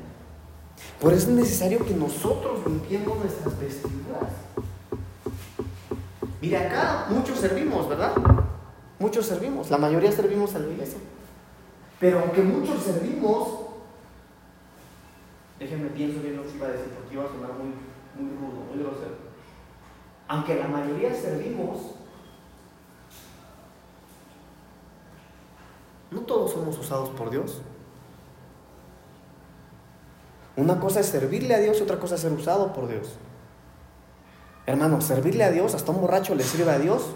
[0.99, 4.31] Por eso es necesario que nosotros limpiemos nuestras vestiduras.
[6.41, 8.13] Mire, acá muchos servimos, ¿verdad?
[8.99, 10.99] Muchos servimos, la mayoría servimos a la iglesia.
[11.99, 13.47] Pero aunque muchos servimos,
[15.59, 17.73] déjenme pienso bien lo que iba a decir porque iba a sonar muy,
[18.15, 19.27] muy rudo, muy grosero.
[20.27, 21.97] Aunque la mayoría servimos,
[26.11, 27.61] No todos somos usados por Dios.
[30.57, 33.13] Una cosa es servirle a Dios y otra cosa es ser usado por Dios.
[34.65, 37.11] Hermano, servirle a Dios, hasta un borracho le sirve a Dios.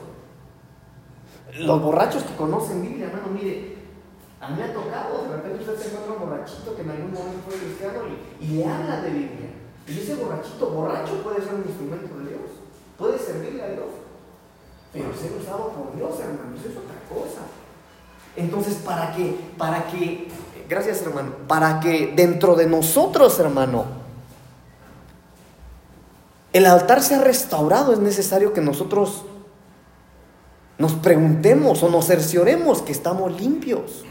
[1.57, 3.75] Los borrachos que conocen Biblia, hermano, mire,
[4.39, 7.13] a mí me ha tocado, de repente usted se encuentra un borrachito que en algún
[7.13, 7.99] momento fue cristiano
[8.39, 9.49] y, le habla de Biblia.
[9.87, 12.49] Y ese borrachito, borracho puede ser un instrumento de Dios,
[12.97, 13.89] puede servirle a Dios.
[14.93, 17.41] Pero ser usado por Dios, hermano, eso es otra cosa.
[18.35, 19.35] Entonces, ¿para qué?
[19.57, 20.29] Para que,
[20.71, 23.83] gracias hermano, para que dentro de nosotros, hermano,
[26.53, 29.25] el altar sea restaurado, es necesario que nosotros
[30.77, 34.05] nos preguntemos o nos cercioremos que estamos limpios.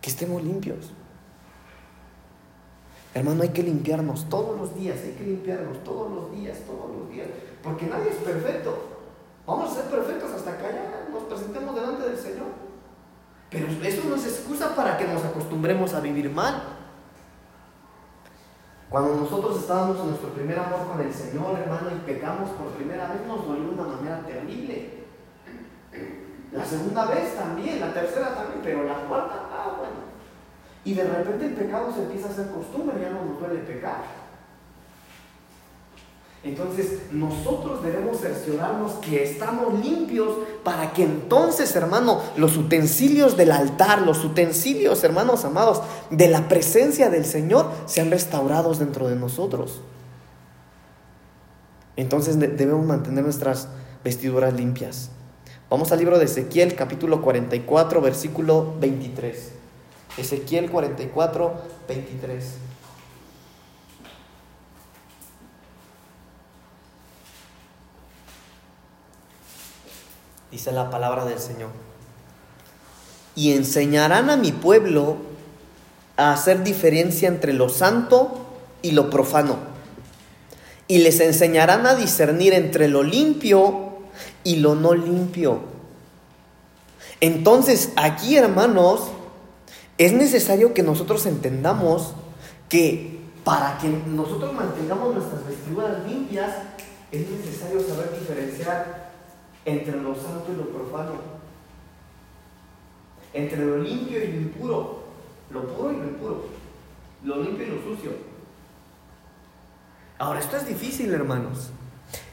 [0.00, 0.92] Que estemos limpios.
[3.14, 7.10] Hermano, hay que limpiarnos todos los días, hay que limpiarnos todos los días, todos los
[7.10, 7.26] días,
[7.64, 8.78] porque nadie es perfecto.
[9.44, 12.65] Vamos a ser perfectos hasta que ya nos presentemos delante del Señor.
[13.56, 16.62] Pero eso no es excusa para que nos acostumbremos a vivir mal.
[18.90, 23.08] Cuando nosotros estábamos en nuestro primer amor con el Señor, hermano, y pecamos por primera
[23.08, 25.06] vez, nos dolió de una manera terrible.
[26.52, 30.06] La segunda vez también, la tercera también, pero la cuarta, ah, bueno.
[30.84, 34.04] Y de repente el pecado se empieza a hacer costumbre, ya no nos duele pecar.
[36.46, 40.28] Entonces nosotros debemos cerciorarnos que estamos limpios
[40.62, 47.10] para que entonces, hermano, los utensilios del altar, los utensilios, hermanos amados, de la presencia
[47.10, 49.80] del Señor sean restaurados dentro de nosotros.
[51.96, 53.66] Entonces debemos mantener nuestras
[54.04, 55.10] vestiduras limpias.
[55.68, 59.50] Vamos al libro de Ezequiel, capítulo 44, versículo 23.
[60.16, 61.54] Ezequiel 44,
[61.88, 62.65] 23.
[70.50, 71.70] Dice la palabra del Señor.
[73.34, 75.16] Y enseñarán a mi pueblo
[76.16, 78.46] a hacer diferencia entre lo santo
[78.82, 79.58] y lo profano.
[80.88, 83.90] Y les enseñarán a discernir entre lo limpio
[84.44, 85.60] y lo no limpio.
[87.20, 89.08] Entonces, aquí, hermanos,
[89.98, 92.12] es necesario que nosotros entendamos
[92.68, 96.50] que para que nosotros mantengamos nuestras vestiduras limpias,
[97.12, 99.05] es necesario saber diferenciar
[99.66, 101.14] entre lo santo y lo profano,
[103.34, 105.02] entre lo limpio y lo impuro,
[105.50, 106.44] lo puro y lo impuro,
[107.24, 108.12] lo limpio y lo sucio.
[110.18, 111.70] Ahora, esto es difícil, hermanos.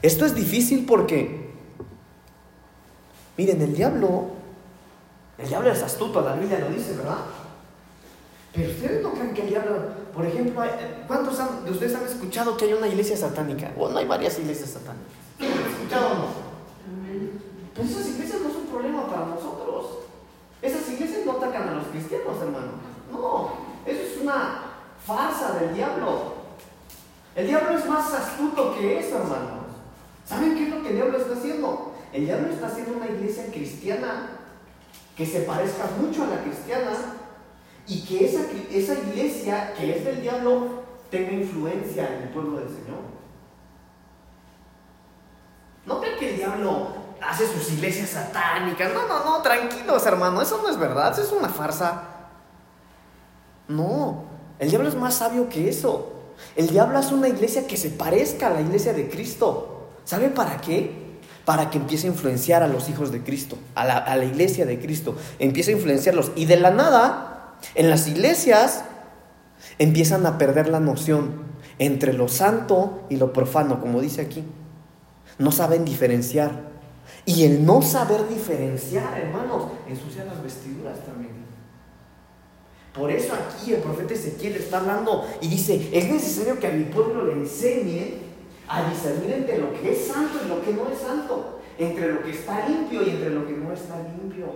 [0.00, 1.50] Esto es difícil porque,
[3.36, 4.28] miren, el diablo,
[5.36, 7.18] el diablo es astuto, la Biblia lo dice, ¿verdad?
[8.54, 9.76] Pero ustedes no creen que el diablo,
[10.14, 10.62] por ejemplo,
[11.08, 13.72] ¿cuántos de ustedes han escuchado que hay una iglesia satánica?
[13.76, 15.12] Bueno, hay varias iglesias satánicas.
[15.40, 16.43] ¿Han escuchado o no?
[17.74, 19.98] Pues esas iglesias no son un problema para nosotros.
[20.62, 22.72] Esas iglesias no atacan a los cristianos, hermano.
[23.10, 23.50] No,
[23.84, 24.60] eso es una
[25.04, 26.34] farsa del diablo.
[27.34, 29.64] El diablo es más astuto que eso, hermanos.
[30.24, 31.92] ¿Saben qué es lo que el diablo está haciendo?
[32.12, 34.30] El diablo está haciendo una iglesia cristiana
[35.16, 36.92] que se parezca mucho a la cristiana
[37.86, 42.68] y que esa, esa iglesia que es del diablo tenga influencia en el pueblo del
[42.68, 43.02] Señor.
[45.86, 48.92] No creen que el diablo hace sus iglesias satánicas.
[48.92, 50.42] No, no, no, tranquilos, hermano.
[50.42, 51.12] Eso no es verdad.
[51.12, 52.02] Eso es una farsa.
[53.68, 54.24] No,
[54.58, 56.12] el diablo es más sabio que eso.
[56.56, 59.90] El diablo hace una iglesia que se parezca a la iglesia de Cristo.
[60.04, 61.18] ¿Sabe para qué?
[61.44, 64.66] Para que empiece a influenciar a los hijos de Cristo, a la, a la iglesia
[64.66, 65.16] de Cristo.
[65.38, 66.32] Empiece a influenciarlos.
[66.36, 68.84] Y de la nada, en las iglesias
[69.78, 71.44] empiezan a perder la noción
[71.78, 74.44] entre lo santo y lo profano, como dice aquí.
[75.38, 76.73] No saben diferenciar.
[77.26, 81.44] Y el no saber diferenciar, hermanos, ensucia las vestiduras también.
[82.92, 86.84] Por eso aquí el profeta Ezequiel está hablando y dice, es necesario que a mi
[86.84, 88.18] pueblo le enseñe
[88.68, 92.22] a discernir entre lo que es santo y lo que no es santo, entre lo
[92.22, 94.46] que está limpio y entre lo que no está limpio.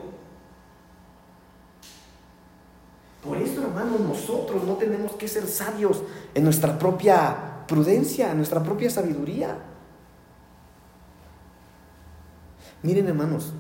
[3.25, 6.03] Por eso, hermanos, nosotros no tenemos que ser sabios
[6.35, 9.59] en nuestra propia prudencia, en nuestra propia sabiduría.
[12.83, 13.53] Miren, hermanos,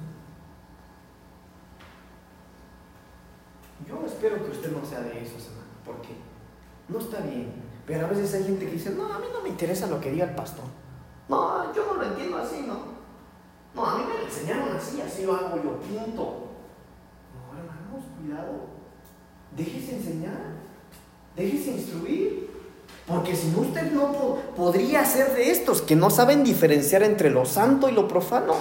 [3.87, 6.11] yo espero que usted no sea de esos, hermanos, porque
[6.89, 7.53] no está bien.
[7.87, 10.13] Pero a veces hay gente que dice, no, a mí no me interesa lo que
[10.13, 10.65] diga el pastor.
[11.29, 12.99] No, yo no lo entiendo así, ¿no?
[13.75, 16.49] No, a mí me lo enseñaron así, así lo hago yo, punto.
[17.35, 18.69] No, hermanos, cuidado.
[19.57, 20.53] Déjese enseñar,
[21.35, 22.51] déjese instruir.
[23.07, 27.47] Porque si no, usted no podría ser de estos que no saben diferenciar entre lo
[27.47, 28.55] santo y lo profano.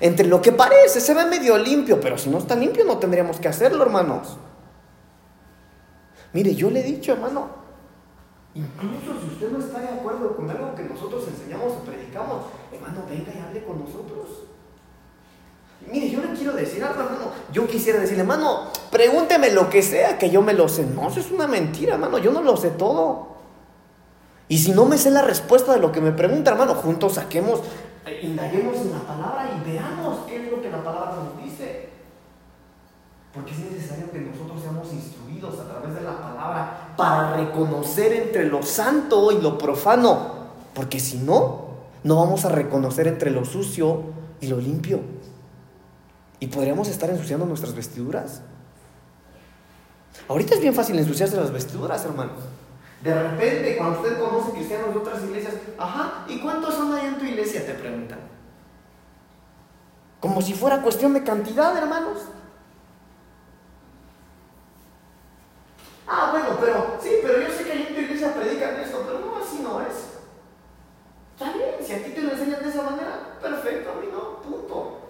[0.00, 3.38] Entre lo que parece, se ve medio limpio, pero si no está limpio no tendríamos
[3.38, 4.36] que hacerlo, hermanos.
[6.32, 7.48] Mire, yo le he dicho, hermano,
[8.54, 13.02] incluso si usted no está de acuerdo con algo que nosotros enseñamos o predicamos, hermano,
[13.08, 14.44] venga y hable con nosotros.
[15.90, 17.30] Mire, yo le quiero decir algo, hermano.
[17.52, 20.84] Yo quisiera decirle, hermano, pregúnteme lo que sea que yo me lo sé.
[20.86, 22.18] No, eso es una mentira, hermano.
[22.18, 23.34] Yo no lo sé todo.
[24.48, 27.60] Y si no me sé la respuesta de lo que me pregunta, hermano, juntos saquemos,
[28.22, 31.88] indaguemos en la palabra y veamos qué es lo que la palabra nos dice.
[33.32, 38.46] Porque es necesario que nosotros seamos instruidos a través de la palabra para reconocer entre
[38.46, 40.34] lo santo y lo profano.
[40.74, 41.64] Porque si no,
[42.04, 44.02] no vamos a reconocer entre lo sucio
[44.40, 45.00] y lo limpio.
[46.40, 48.42] Y podríamos estar ensuciando nuestras vestiduras.
[50.28, 52.38] Ahorita es bien fácil ensuciarse las vestiduras, hermanos.
[53.04, 57.18] De repente, cuando usted conoce cristianos de otras iglesias, ajá, ¿y cuántos son ahí en
[57.18, 57.66] tu iglesia?
[57.66, 58.18] Te preguntan.
[60.20, 62.22] Como si fuera cuestión de cantidad, hermanos.
[66.06, 69.36] Ah, bueno, pero sí, pero yo sé que en tu iglesia predican esto, pero no,
[69.36, 70.14] así no es.
[71.36, 74.40] Está bien, si a ti te lo enseñan de esa manera, perfecto, a mí no,
[74.40, 75.00] punto.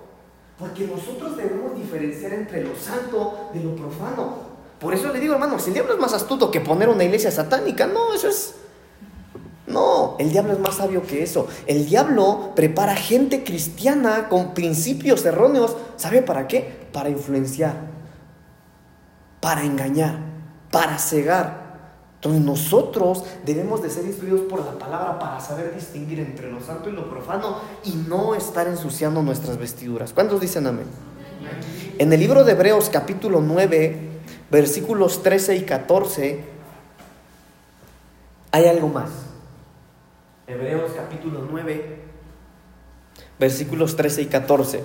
[0.59, 4.53] Porque nosotros debemos diferenciar entre lo santo de lo profano.
[4.81, 7.31] Por eso le digo, hermano, si el diablo es más astuto que poner una iglesia
[7.31, 8.55] satánica, no, eso es...
[9.66, 11.49] No, el diablo es más sabio que eso.
[11.66, 15.75] El diablo prepara gente cristiana con principios erróneos.
[15.97, 16.87] ¿Sabe para qué?
[16.93, 17.75] Para influenciar,
[19.41, 20.18] para engañar,
[20.70, 21.64] para cegar.
[22.16, 26.89] Entonces nosotros debemos de ser instruidos por la palabra para saber distinguir entre lo santo
[26.89, 30.12] y lo profano y no estar ensuciando nuestras vestiduras.
[30.12, 30.87] ¿Cuántos dicen amén?
[31.99, 34.13] En el libro de Hebreos capítulo 9,
[34.55, 36.44] versículos 13 y 14,
[38.52, 39.11] hay algo más.
[40.46, 41.98] Hebreos capítulo 9,
[43.40, 44.84] versículos 13 y 14.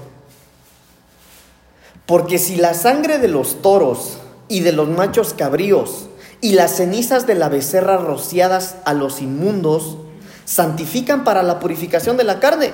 [2.07, 4.17] Porque si la sangre de los toros
[4.47, 6.09] y de los machos cabríos
[6.41, 9.99] y las cenizas de la becerra rociadas a los inmundos
[10.45, 12.73] santifican para la purificación de la carne.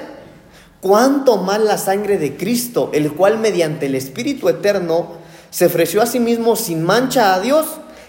[0.79, 5.24] Cuánto más la sangre de Cristo, el cual mediante el Espíritu Eterno
[5.55, 7.65] se ofreció a sí mismo sin mancha a Dios,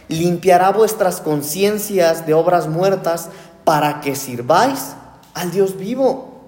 [0.09, 3.29] limpiará vuestras conciencias de obras muertas
[3.63, 4.97] para que sirváis
[5.33, 6.41] al Dios vivo.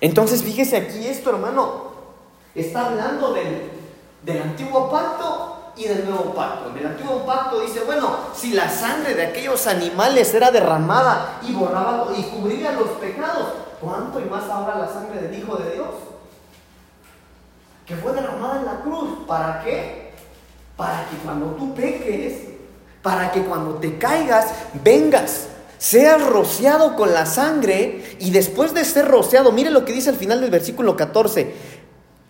[0.00, 1.94] Entonces fíjese aquí esto, hermano.
[2.54, 3.72] Está hablando del,
[4.22, 6.70] del antiguo pacto y del nuevo pacto.
[6.70, 11.54] En el antiguo pacto dice, bueno, si la sangre de aquellos animales era derramada y
[11.54, 13.48] borraba y cubría los pecados,
[13.80, 16.11] ¿cuánto y más ahora la sangre del Hijo de Dios?
[17.86, 19.26] Que fue derramada en la cruz.
[19.26, 20.12] ¿Para qué?
[20.76, 22.52] Para que cuando tú peques,
[23.02, 24.46] para que cuando te caigas,
[24.82, 30.10] vengas, seas rociado con la sangre y después de ser rociado, mire lo que dice
[30.10, 31.54] al final del versículo 14,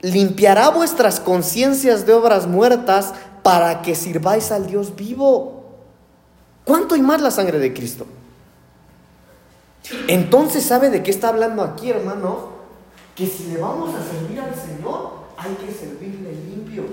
[0.01, 5.65] limpiará vuestras conciencias de obras muertas para que sirváis al Dios vivo.
[6.65, 8.07] ¿Cuánto y más la sangre de Cristo?
[10.09, 12.51] Entonces, ¿sabe de qué está hablando aquí, hermano?
[13.15, 16.91] Que si le vamos a servir al Señor, hay que servirle limpios.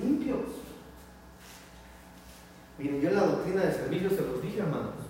[0.00, 0.40] Limpios.
[2.78, 5.02] Miren, yo en la doctrina de servicio se los dije, hermano.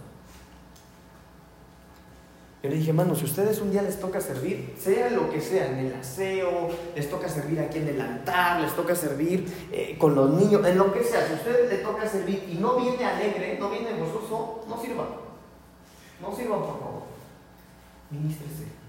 [2.63, 5.73] Yo le dije, hermano, si ustedes un día les toca servir, sea lo que sea,
[5.73, 10.15] en el aseo, les toca servir aquí en el altar, les toca servir eh, con
[10.15, 13.05] los niños, en lo que sea, si a ustedes les toca servir y no viene
[13.05, 15.09] alegre, no viene gozoso, no sirva.
[16.21, 17.03] No sirva, por favor.
[18.11, 18.82] Ministrese.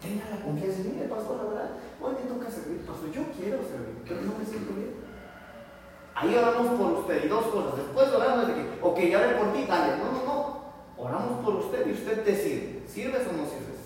[0.00, 0.80] Tenga la confianza.
[0.84, 1.70] Mire, pastor, la verdad,
[2.00, 3.12] hoy me toca servir, pastor.
[3.12, 4.94] Yo quiero servir, pero no me siento bien.
[6.14, 7.76] Ahí oramos por usted y dos cosas.
[7.76, 9.96] Después oramos de que, ok, ya ve por ti, dale.
[9.98, 10.60] No, no, no.
[10.96, 13.80] Oramos por usted y usted decide, ¿sirves o no sirves?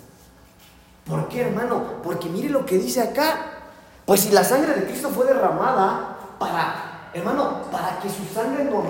[1.07, 2.03] ¿Por qué, hermano?
[2.03, 3.51] Porque mire lo que dice acá.
[4.05, 8.85] Pues si la sangre de Cristo fue derramada para, hermano, para que su sangre nos,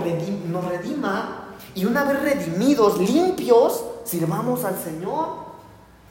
[0.47, 5.44] nos redima y una vez redimidos, limpios, sirvamos al Señor.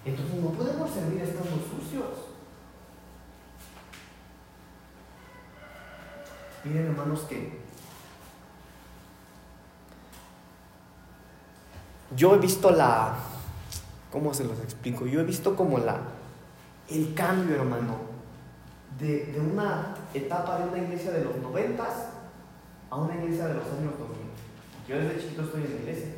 [0.05, 2.33] Entonces no podemos servir estando sucios.
[6.65, 7.59] Miren, hermanos, que
[12.15, 13.15] yo he visto la,
[14.11, 15.05] ¿cómo se los explico?
[15.05, 15.99] Yo he visto como la,
[16.89, 17.97] el cambio, hermano,
[18.99, 22.09] de, de una etapa de una iglesia de los noventas
[22.89, 24.23] a una iglesia de los años 2000.
[24.87, 26.09] Yo desde chiquito estoy en la iglesia.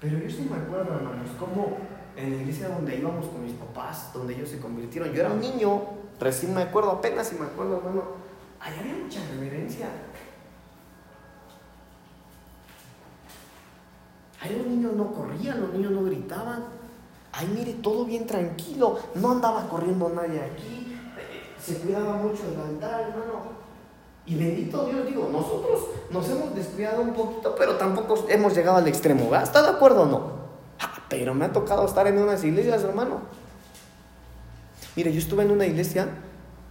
[0.00, 1.76] Pero yo sí me acuerdo, hermanos, como
[2.16, 5.40] en la iglesia donde íbamos con mis papás, donde ellos se convirtieron, yo era un
[5.40, 5.82] niño,
[6.18, 8.02] recién me acuerdo, apenas si me acuerdo, hermano,
[8.60, 9.88] ahí había mucha reverencia.
[14.40, 16.64] Ahí los niños no corrían, los niños no gritaban.
[17.32, 18.98] Ahí mire, todo bien tranquilo.
[19.14, 20.96] No andaba corriendo nadie aquí.
[21.60, 23.59] Se cuidaba mucho el altar, hermano.
[24.26, 28.86] Y bendito Dios, digo, nosotros nos hemos descuidado un poquito, pero tampoco hemos llegado al
[28.86, 29.34] extremo.
[29.34, 30.32] ¿Está de acuerdo o no?
[30.78, 33.22] Ah, pero me ha tocado estar en unas iglesias, hermano.
[34.94, 36.08] Mire, yo estuve en una iglesia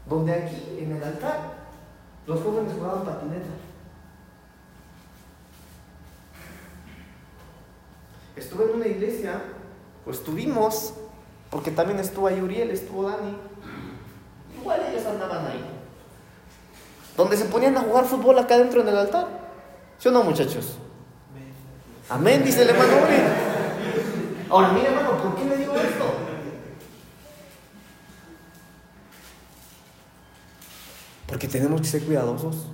[0.07, 1.53] donde aquí, en el altar,
[2.25, 3.49] los jóvenes jugaban patineta.
[8.39, 9.41] estuve en una iglesia,
[10.05, 10.93] pues estuvimos,
[11.49, 13.35] porque también estuvo ahí Uriel, estuvo Dani.
[14.59, 15.78] Igual ellos andaban ahí.
[17.19, 19.27] Donde se ponían a jugar fútbol acá dentro en el altar.
[19.97, 20.77] ¿Sí o no, muchachos?
[22.07, 23.23] Amén, dice el hermano Uriel.
[24.49, 26.05] Ahora, mire, hermano, ¿por qué le digo esto?
[31.27, 32.67] Porque tenemos que ser cuidadosos.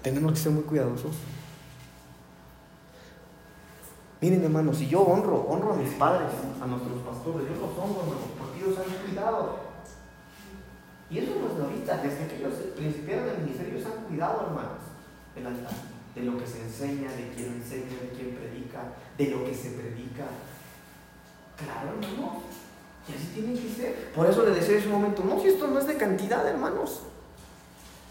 [0.00, 1.16] tenemos que ser muy cuidadosos.
[4.20, 6.28] Miren, hermanos, si yo honro, honro a mis padres,
[6.62, 9.65] a nuestros pastores, yo los honro, porque ellos han cuidado.
[11.10, 14.46] Y eso no es de ahorita, desde que ellos principiaron el ministerio, ellos han cuidado,
[14.46, 14.82] hermanos,
[15.36, 15.72] el altar,
[16.14, 18.82] de lo que se enseña, de quién enseña, de quién predica,
[19.16, 20.26] de lo que se predica.
[21.56, 22.42] Claro, hermano.
[23.08, 24.12] Y así tiene que ser.
[24.12, 27.02] Por eso le decía en ese momento, no, si esto no es de cantidad, hermanos.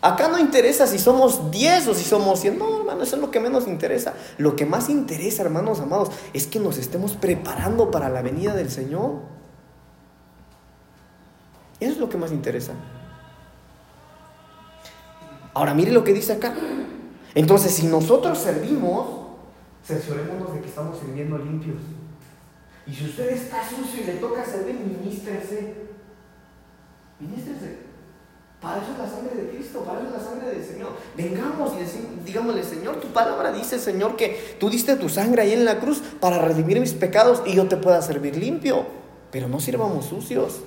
[0.01, 2.59] Acá no interesa si somos 10 o si somos 100.
[2.59, 4.13] No, hermano, eso es lo que menos interesa.
[4.37, 8.69] Lo que más interesa, hermanos amados, es que nos estemos preparando para la venida del
[8.69, 9.35] Señor.
[11.86, 12.73] Eso es lo que más interesa.
[15.53, 16.55] Ahora mire lo que dice acá.
[17.36, 19.05] Entonces, si nosotros servimos,
[19.86, 21.77] cerciorémonos de que estamos sirviendo limpios.
[22.88, 25.75] Y si usted está sucio y le toca servir, ministrese.
[27.19, 27.77] Ministrese.
[28.59, 30.89] Para eso es la sangre de Cristo, para eso es la sangre del Señor.
[31.15, 35.65] Vengamos y digámosle, Señor, tu palabra dice, Señor, que tú diste tu sangre ahí en
[35.65, 38.88] la cruz para redimir mis pecados y yo te pueda servir limpio.
[39.29, 40.61] Pero no sirvamos sucios.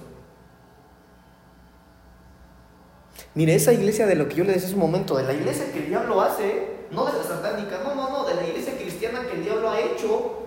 [3.35, 5.71] Mire, esa iglesia de lo que yo le decía hace un momento, de la iglesia
[5.73, 9.23] que el diablo hace, no de la satánica, no, no, no, de la iglesia cristiana
[9.23, 10.47] que el diablo ha hecho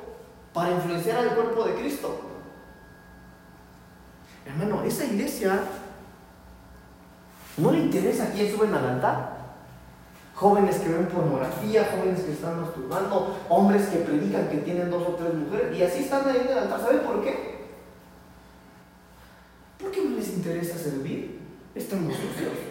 [0.54, 2.20] para influenciar al cuerpo de Cristo.
[4.46, 5.62] Hermano, esa iglesia
[7.58, 9.42] no le interesa a quién suben al altar.
[10.34, 15.12] Jóvenes que ven pornografía, jóvenes que están masturbando, hombres que predican que tienen dos o
[15.12, 16.82] tres mujeres y así están ahí en el altar.
[16.82, 17.62] ¿Saben por qué?
[19.80, 21.40] ¿Por qué no les interesa servir?
[21.76, 22.71] Estamos sucios.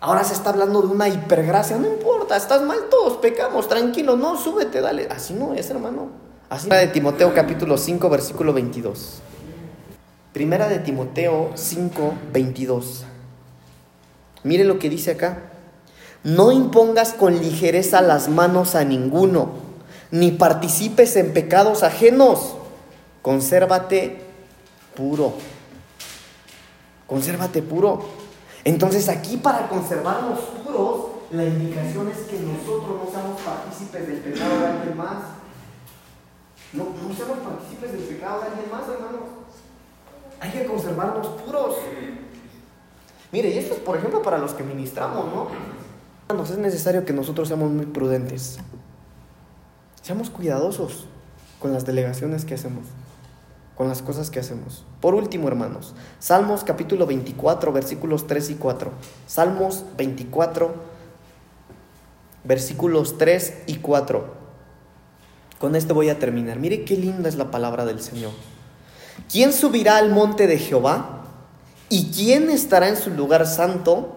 [0.00, 1.76] Ahora se está hablando de una hipergracia.
[1.76, 5.08] No importa, estás mal, todos pecamos, tranquilo, no, súbete, dale.
[5.10, 6.08] Así no es, hermano.
[6.48, 9.20] Así de Timoteo capítulo 5, versículo 22.
[10.32, 13.04] Primera de Timoteo 5, 22.
[14.44, 15.50] Mire lo que dice acá.
[16.22, 19.50] No impongas con ligereza las manos a ninguno,
[20.10, 22.54] ni participes en pecados ajenos.
[23.20, 24.20] Consérvate
[24.94, 25.32] puro.
[27.06, 28.17] Consérvate puro.
[28.68, 34.60] Entonces aquí para conservarnos puros, la indicación es que nosotros no seamos partícipes del pecado
[34.60, 35.16] de alguien más.
[36.74, 39.22] No, no seamos partícipes del pecado de alguien más, hermanos.
[40.38, 41.76] Hay que conservarnos puros.
[43.32, 45.48] Mire, y esto es, por ejemplo, para los que ministramos, ¿no?
[46.28, 48.58] Hermanos, es necesario que nosotros seamos muy prudentes.
[50.02, 51.06] Seamos cuidadosos
[51.58, 52.84] con las delegaciones que hacemos,
[53.78, 54.84] con las cosas que hacemos.
[55.00, 58.90] Por último, hermanos, Salmos capítulo 24, versículos 3 y 4.
[59.28, 60.74] Salmos 24,
[62.42, 64.34] versículos 3 y 4.
[65.60, 66.58] Con esto voy a terminar.
[66.58, 68.32] Mire qué linda es la palabra del Señor.
[69.30, 71.22] ¿Quién subirá al monte de Jehová?
[71.88, 74.16] ¿Y quién estará en su lugar santo?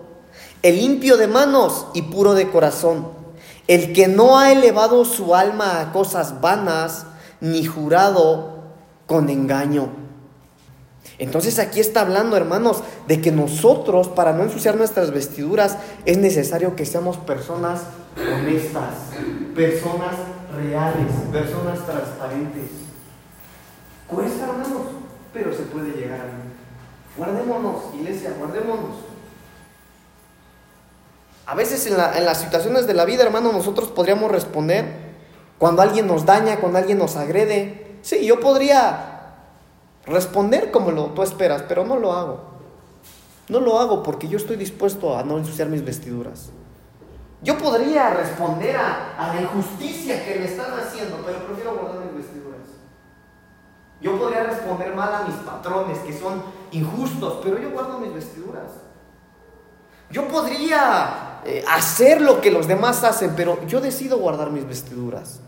[0.64, 3.09] El limpio de manos y puro de corazón,
[3.68, 7.05] el que no ha elevado su alma a cosas vanas,
[7.41, 8.51] ni jurado
[9.06, 9.89] con engaño.
[11.18, 16.76] Entonces aquí está hablando, hermanos, de que nosotros, para no ensuciar nuestras vestiduras, es necesario
[16.76, 17.82] que seamos personas
[18.18, 18.93] honestas,
[19.56, 20.16] personas
[20.56, 22.72] reales, personas transparentes.
[24.08, 24.82] Cuesta, hermanos,
[25.34, 26.52] pero se puede llegar a mí.
[27.18, 29.12] Guardémonos, iglesia, guardémonos.
[31.45, 34.86] A veces en, las situaciones de la vida, hermano, nosotros podríamos responder
[35.58, 37.91] cuando alguien nos daña, cuando alguien nos agrede.
[38.02, 39.22] Sí, yo podría
[40.06, 42.52] responder como lo, tú esperas, pero no lo hago.
[43.49, 46.49] No lo hago porque yo estoy dispuesto a no ensuciar mis vestiduras.
[47.43, 52.60] Yo podría responder a, la injusticia que me están haciendo, pero prefiero guardar mis vestiduras.
[53.99, 58.72] Yo podría responder mal a mis patrones que son injustos, pero yo guardo mis vestiduras.
[60.12, 65.39] Yo podría eh, hacer lo que los demás hacen, pero yo decido guardar mis vestiduras.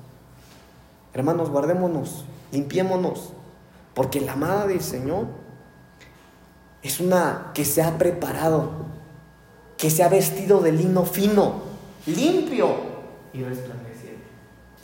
[1.13, 3.33] Hermanos, guardémonos, limpiémonos,
[3.93, 5.25] porque la amada del Señor
[6.81, 8.71] es una que se ha preparado,
[9.77, 11.55] que se ha vestido de lino fino,
[12.05, 12.75] limpio
[13.33, 13.82] y resplandeciente.